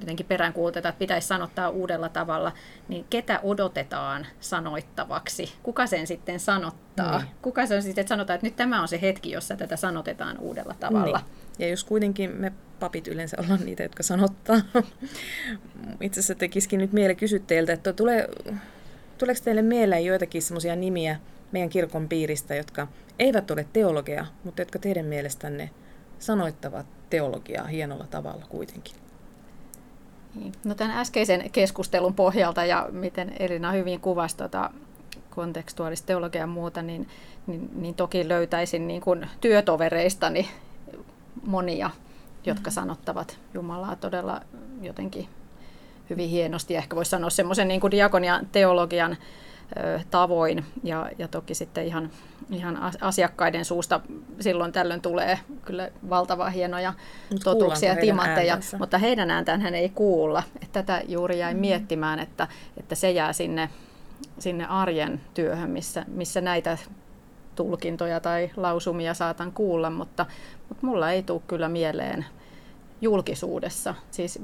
[0.00, 2.52] jotenkin peräänkuulutetaan, että pitäisi sanottaa uudella tavalla,
[2.88, 5.52] niin ketä odotetaan sanoittavaksi?
[5.62, 7.18] Kuka sen sitten sanottaa?
[7.18, 7.30] Niin.
[7.42, 10.38] Kuka se on sitten, että sanotaan, että nyt tämä on se hetki, jossa tätä sanotetaan
[10.38, 11.18] uudella tavalla?
[11.18, 11.50] Niin.
[11.58, 14.56] Ja jos kuitenkin me papit yleensä ollaan niitä, jotka sanottaa.
[16.00, 18.28] Itse asiassa tekisikin nyt mieli kysyä teiltä, että tulee,
[19.18, 21.16] tuleeko teille mieleen joitakin semmoisia nimiä,
[21.52, 22.86] meidän kirkon piiristä, jotka
[23.18, 25.70] eivät ole teologia, mutta jotka teidän mielestänne
[26.18, 28.94] sanoittavat teologiaa hienolla tavalla kuitenkin.
[30.34, 30.52] Niin.
[30.64, 34.70] No tämän äskeisen keskustelun pohjalta ja miten Elina hyvin kuvasi tuota
[35.30, 37.08] kontekstuaalista teologiaa ja muuta, niin,
[37.46, 40.48] niin, niin toki löytäisin niin kuin työtovereistani
[41.46, 41.90] monia,
[42.44, 42.74] jotka mm-hmm.
[42.74, 44.40] sanottavat Jumalaa todella
[44.82, 45.28] jotenkin
[46.10, 46.76] hyvin hienosti.
[46.76, 49.16] Ehkä voisi sanoa semmoisen niin kuin diakonian teologian
[50.10, 50.64] tavoin.
[50.82, 52.10] Ja, ja toki sitten ihan,
[52.50, 54.00] ihan asiakkaiden suusta
[54.40, 56.94] silloin tällöin tulee kyllä valtavan hienoja
[57.30, 60.42] Mut totuuksia, timantteja, mutta heidän ääntään hän ei kuulla.
[60.62, 61.60] Että tätä juuri jäin mm.
[61.60, 63.68] miettimään, että, että se jää sinne,
[64.38, 66.78] sinne arjen työhön, missä, missä näitä
[67.54, 70.26] tulkintoja tai lausumia saatan kuulla, mutta,
[70.68, 72.24] mutta mulla ei tule kyllä mieleen
[73.00, 73.94] julkisuudessa.
[74.10, 74.42] Siis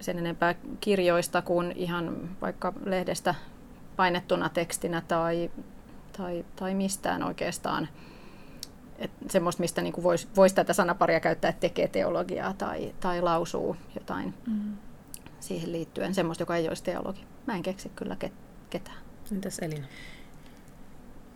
[0.00, 3.34] sen enempää kirjoista kuin ihan vaikka lehdestä
[4.02, 5.50] painettuna tekstinä tai,
[6.16, 7.88] tai, tai mistään oikeastaan.
[8.98, 13.76] Et semmoista, mistä niin voisi vois tätä sanaparia käyttää, että tekee teologiaa tai, tai lausuu
[13.94, 14.76] jotain mm.
[15.40, 16.14] siihen liittyen.
[16.14, 17.24] Semmoista, joka ei olisi teologi.
[17.46, 18.16] Mä en keksi kyllä
[18.70, 18.98] ketään.
[19.32, 19.86] Entäs Elina?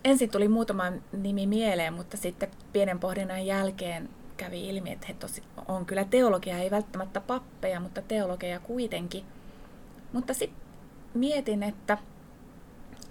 [0.05, 5.43] Ensin tuli muutama nimi mieleen, mutta sitten pienen pohdinnan jälkeen kävi ilmi, että he tosi,
[5.69, 9.25] on kyllä teologia, ei välttämättä pappeja, mutta teologia kuitenkin.
[10.13, 10.63] Mutta sitten
[11.15, 11.99] mietin, että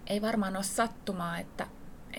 [0.08, 1.68] ei varmaan ole sattumaa, että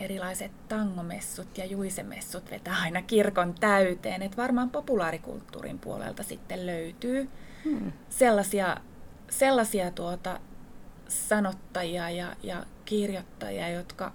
[0.01, 4.22] erilaiset tangomessut ja juisemessut vetää aina kirkon täyteen.
[4.22, 7.28] Että varmaan populaarikulttuurin puolelta sitten löytyy
[7.64, 7.93] hmm.
[8.09, 8.76] sellaisia,
[9.30, 10.41] sellaisia tuota,
[11.09, 14.12] sanottajia ja, ja kirjoittajia, jotka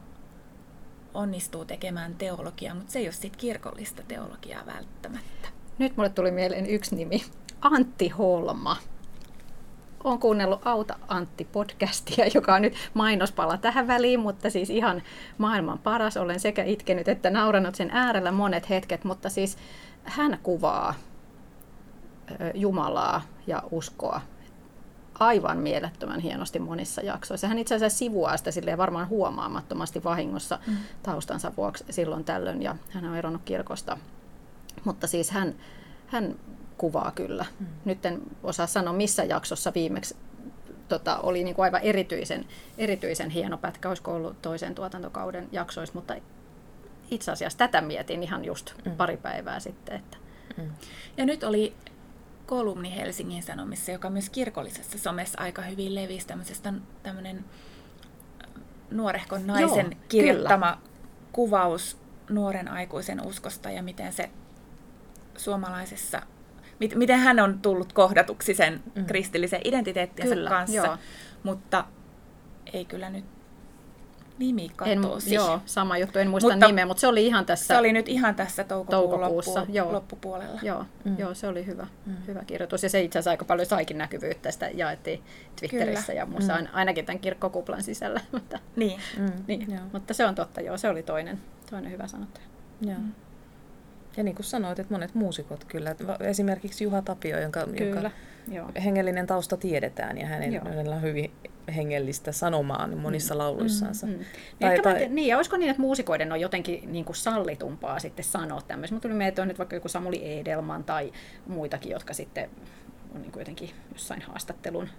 [1.14, 5.50] onnistuu tekemään teologiaa, mutta se ei ole sitten kirkollista teologiaa välttämättä.
[5.78, 7.24] Nyt mulle tuli mieleen yksi nimi.
[7.62, 8.78] Antti Holma
[10.04, 15.04] olen kuunnellut Auta Antti-podcastia, joka on nyt mainospala tähän väliin, mutta siis ihan
[15.38, 16.18] maailman paras.
[16.18, 19.58] Olen sekä itkenyt että nauranut sen äärellä monet hetket, mutta siis
[20.04, 20.94] hän kuvaa
[22.54, 24.22] Jumalaa ja uskoa
[25.20, 27.48] aivan mielettömän hienosti monissa jaksoissa.
[27.48, 30.78] Hän itse asiassa sivuaa sitä silleen varmaan huomaamattomasti vahingossa mm.
[31.04, 33.98] taustansa vuoksi silloin tällöin, ja hän on eronnut kirkosta.
[34.84, 35.56] Mutta siis hän,
[36.08, 36.36] hän
[36.82, 37.46] kuvaa kyllä.
[37.60, 37.66] Mm.
[37.86, 40.16] Nyt en osaa sanoa, missä jaksossa viimeksi
[40.88, 42.46] tota, oli niin kuin aivan erityisen,
[42.78, 46.16] erityisen hieno pätkä, olisiko ollut toisen tuotantokauden jaksoissa, mutta
[47.12, 48.92] itse asiassa tätä mietin ihan just mm.
[48.92, 49.96] pari päivää sitten.
[49.96, 50.18] Että.
[50.58, 50.72] Mm.
[51.18, 51.74] Ja nyt oli
[52.46, 56.74] kolumni Helsingin Sanomissa, joka myös kirkollisessa somessa aika hyvin levisi, tämmöisestä
[57.04, 57.46] tämmöinen
[58.92, 60.90] nuorehkon naisen Joo, kirjoittama kyllä.
[61.32, 61.98] kuvaus
[62.30, 64.30] nuoren aikuisen uskosta ja miten se
[65.38, 66.22] suomalaisessa
[66.96, 69.06] miten hän on tullut kohdatuksi sen mm.
[69.06, 70.78] kristillisen identiteettinsä kyllä, kanssa.
[70.78, 70.98] Joo.
[71.44, 71.86] Mutta
[72.74, 73.26] ei kyllä nyt
[74.42, 75.30] nimi katosi.
[75.30, 77.74] En, joo, sama juttu, en muista mutta, nimeä, mutta se oli ihan tässä...
[77.74, 79.94] Se oli nyt ihan tässä toukokuun toukokuussa loppu, joo.
[79.94, 80.60] loppupuolella.
[80.64, 81.16] Joo, mm.
[81.20, 82.16] joo, se oli hyvä, mm.
[82.28, 82.84] hyvä kirjoitus.
[82.84, 85.24] Ja se itse asiassa aika paljon saikin näkyvyyttä, sitä jaettiin
[85.60, 86.20] Twitterissä Kyllä.
[86.20, 86.68] ja muussa, mm.
[86.74, 88.22] ainakin tämän kirkkokuplan sisällä.
[88.32, 89.00] mutta, niin.
[89.18, 89.32] Mm.
[89.48, 89.72] niin.
[89.72, 89.82] Joo.
[89.94, 92.46] mutta se on totta, joo, se oli toinen, toinen hyvä sanottaja.
[92.82, 93.00] Joo.
[93.00, 93.12] Mm.
[94.18, 95.96] Ja niin kuin sanoit, että monet muusikot kyllä.
[96.20, 98.12] Esimerkiksi Juha Tapio, jonka, Kyllä, jonka
[98.52, 98.84] joo.
[98.84, 100.66] hengellinen tausta tiedetään ja hänen, Joo.
[100.66, 101.32] hänellä on hyvin
[101.76, 104.08] hengellistä sanomaa niin monissa lauluissansa.
[104.08, 104.12] Mm.
[104.12, 104.26] Niin,
[104.60, 108.26] Tai- Ehkä tai- niin, ja olisiko niin, että muusikoiden on jotenkin niin kuin sallitumpaa sitten
[108.26, 108.96] sanoa tämmöistä.
[108.96, 111.12] Mutta tuli mieleen, että on nyt vaikka joku Samuli Edelman tai
[111.48, 112.50] muitakin, jotka sitten
[113.16, 114.90] on niin kuin jotenkin jossain haastattelun,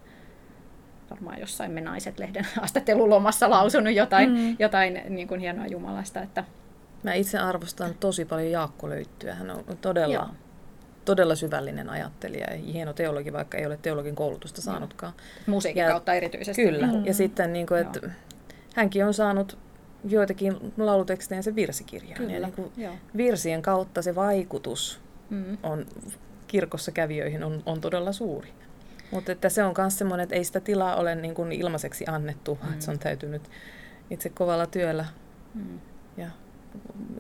[1.11, 4.57] varmaan jossain Me Naiset-lehden haastattelulomassa lausunut jotain, mm.
[4.59, 6.23] jotain niin kuin hienoa Jumalasta.
[6.23, 6.45] Että,
[7.03, 9.35] Mä itse arvostan tosi paljon Jaakko Löyttyä.
[9.35, 10.27] Hän on todella, Joo.
[11.05, 15.13] todella syvällinen ajattelija ja hieno teologi, vaikka ei ole teologin koulutusta saanutkaan.
[15.47, 16.63] musiikin Ja- kautta erityisesti.
[16.63, 16.87] Kyllä.
[16.87, 17.07] Mm.
[17.07, 18.01] Ja sitten, niin kuin, että
[18.77, 19.59] hänkin on saanut
[20.05, 22.17] joitakin laulutekstejä virsikirjaan.
[22.17, 22.95] Kyllä, Ja niin kuin joo.
[23.17, 25.01] virsien kautta se vaikutus
[25.31, 25.59] Mm.
[25.63, 25.87] on
[26.47, 28.49] kirkossa kävijöihin on, on todella suuri.
[29.11, 32.59] Mutta että se on myös semmoinen, että ei sitä tilaa ole niin kuin ilmaiseksi annettu,
[32.63, 32.73] mm.
[32.73, 33.43] että se on täytynyt
[34.11, 35.05] itse kovalla työllä
[35.55, 35.81] Mm.
[36.17, 36.27] ja,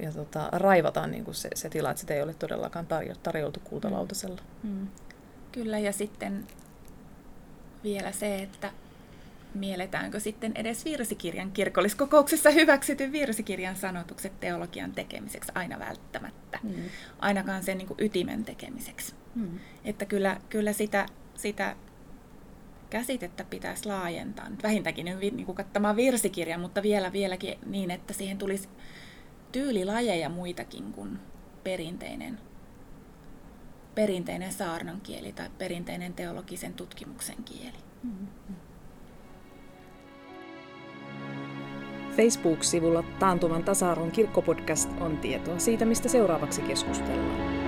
[0.00, 3.60] ja tota, raivata niin kuin se, se tila, että sitä ei ole todellakaan tarjo, tarjoltu
[3.64, 4.40] kultalautasella.
[4.62, 4.88] Mm.
[5.52, 6.46] Kyllä, ja sitten
[7.84, 8.72] vielä se, että
[9.54, 16.58] mielletäänkö sitten edes virsikirjan kirkolliskokouksessa hyväksytyn virsikirjan sanotukset teologian tekemiseksi aina välttämättä.
[16.62, 16.74] Mm.
[17.18, 19.14] Ainakaan sen niin kuin ytimen tekemiseksi.
[19.34, 19.58] Mm.
[19.84, 21.76] Että kyllä, kyllä sitä, sitä
[22.90, 24.48] käsitettä pitäisi laajentaa.
[24.48, 28.68] Nyt vähintäänkin niin kuin kattamaan virsikirjan, mutta vielä vieläkin niin, että siihen tulisi
[29.52, 31.18] tyylilajeja muitakin kuin
[31.64, 32.38] perinteinen,
[33.94, 37.78] perinteinen saarnan kieli tai perinteinen teologisen tutkimuksen kieli.
[42.16, 47.61] Facebook-sivulla Taantuvan tasa-arvon kirkkopodcast on tietoa siitä, mistä seuraavaksi keskustellaan.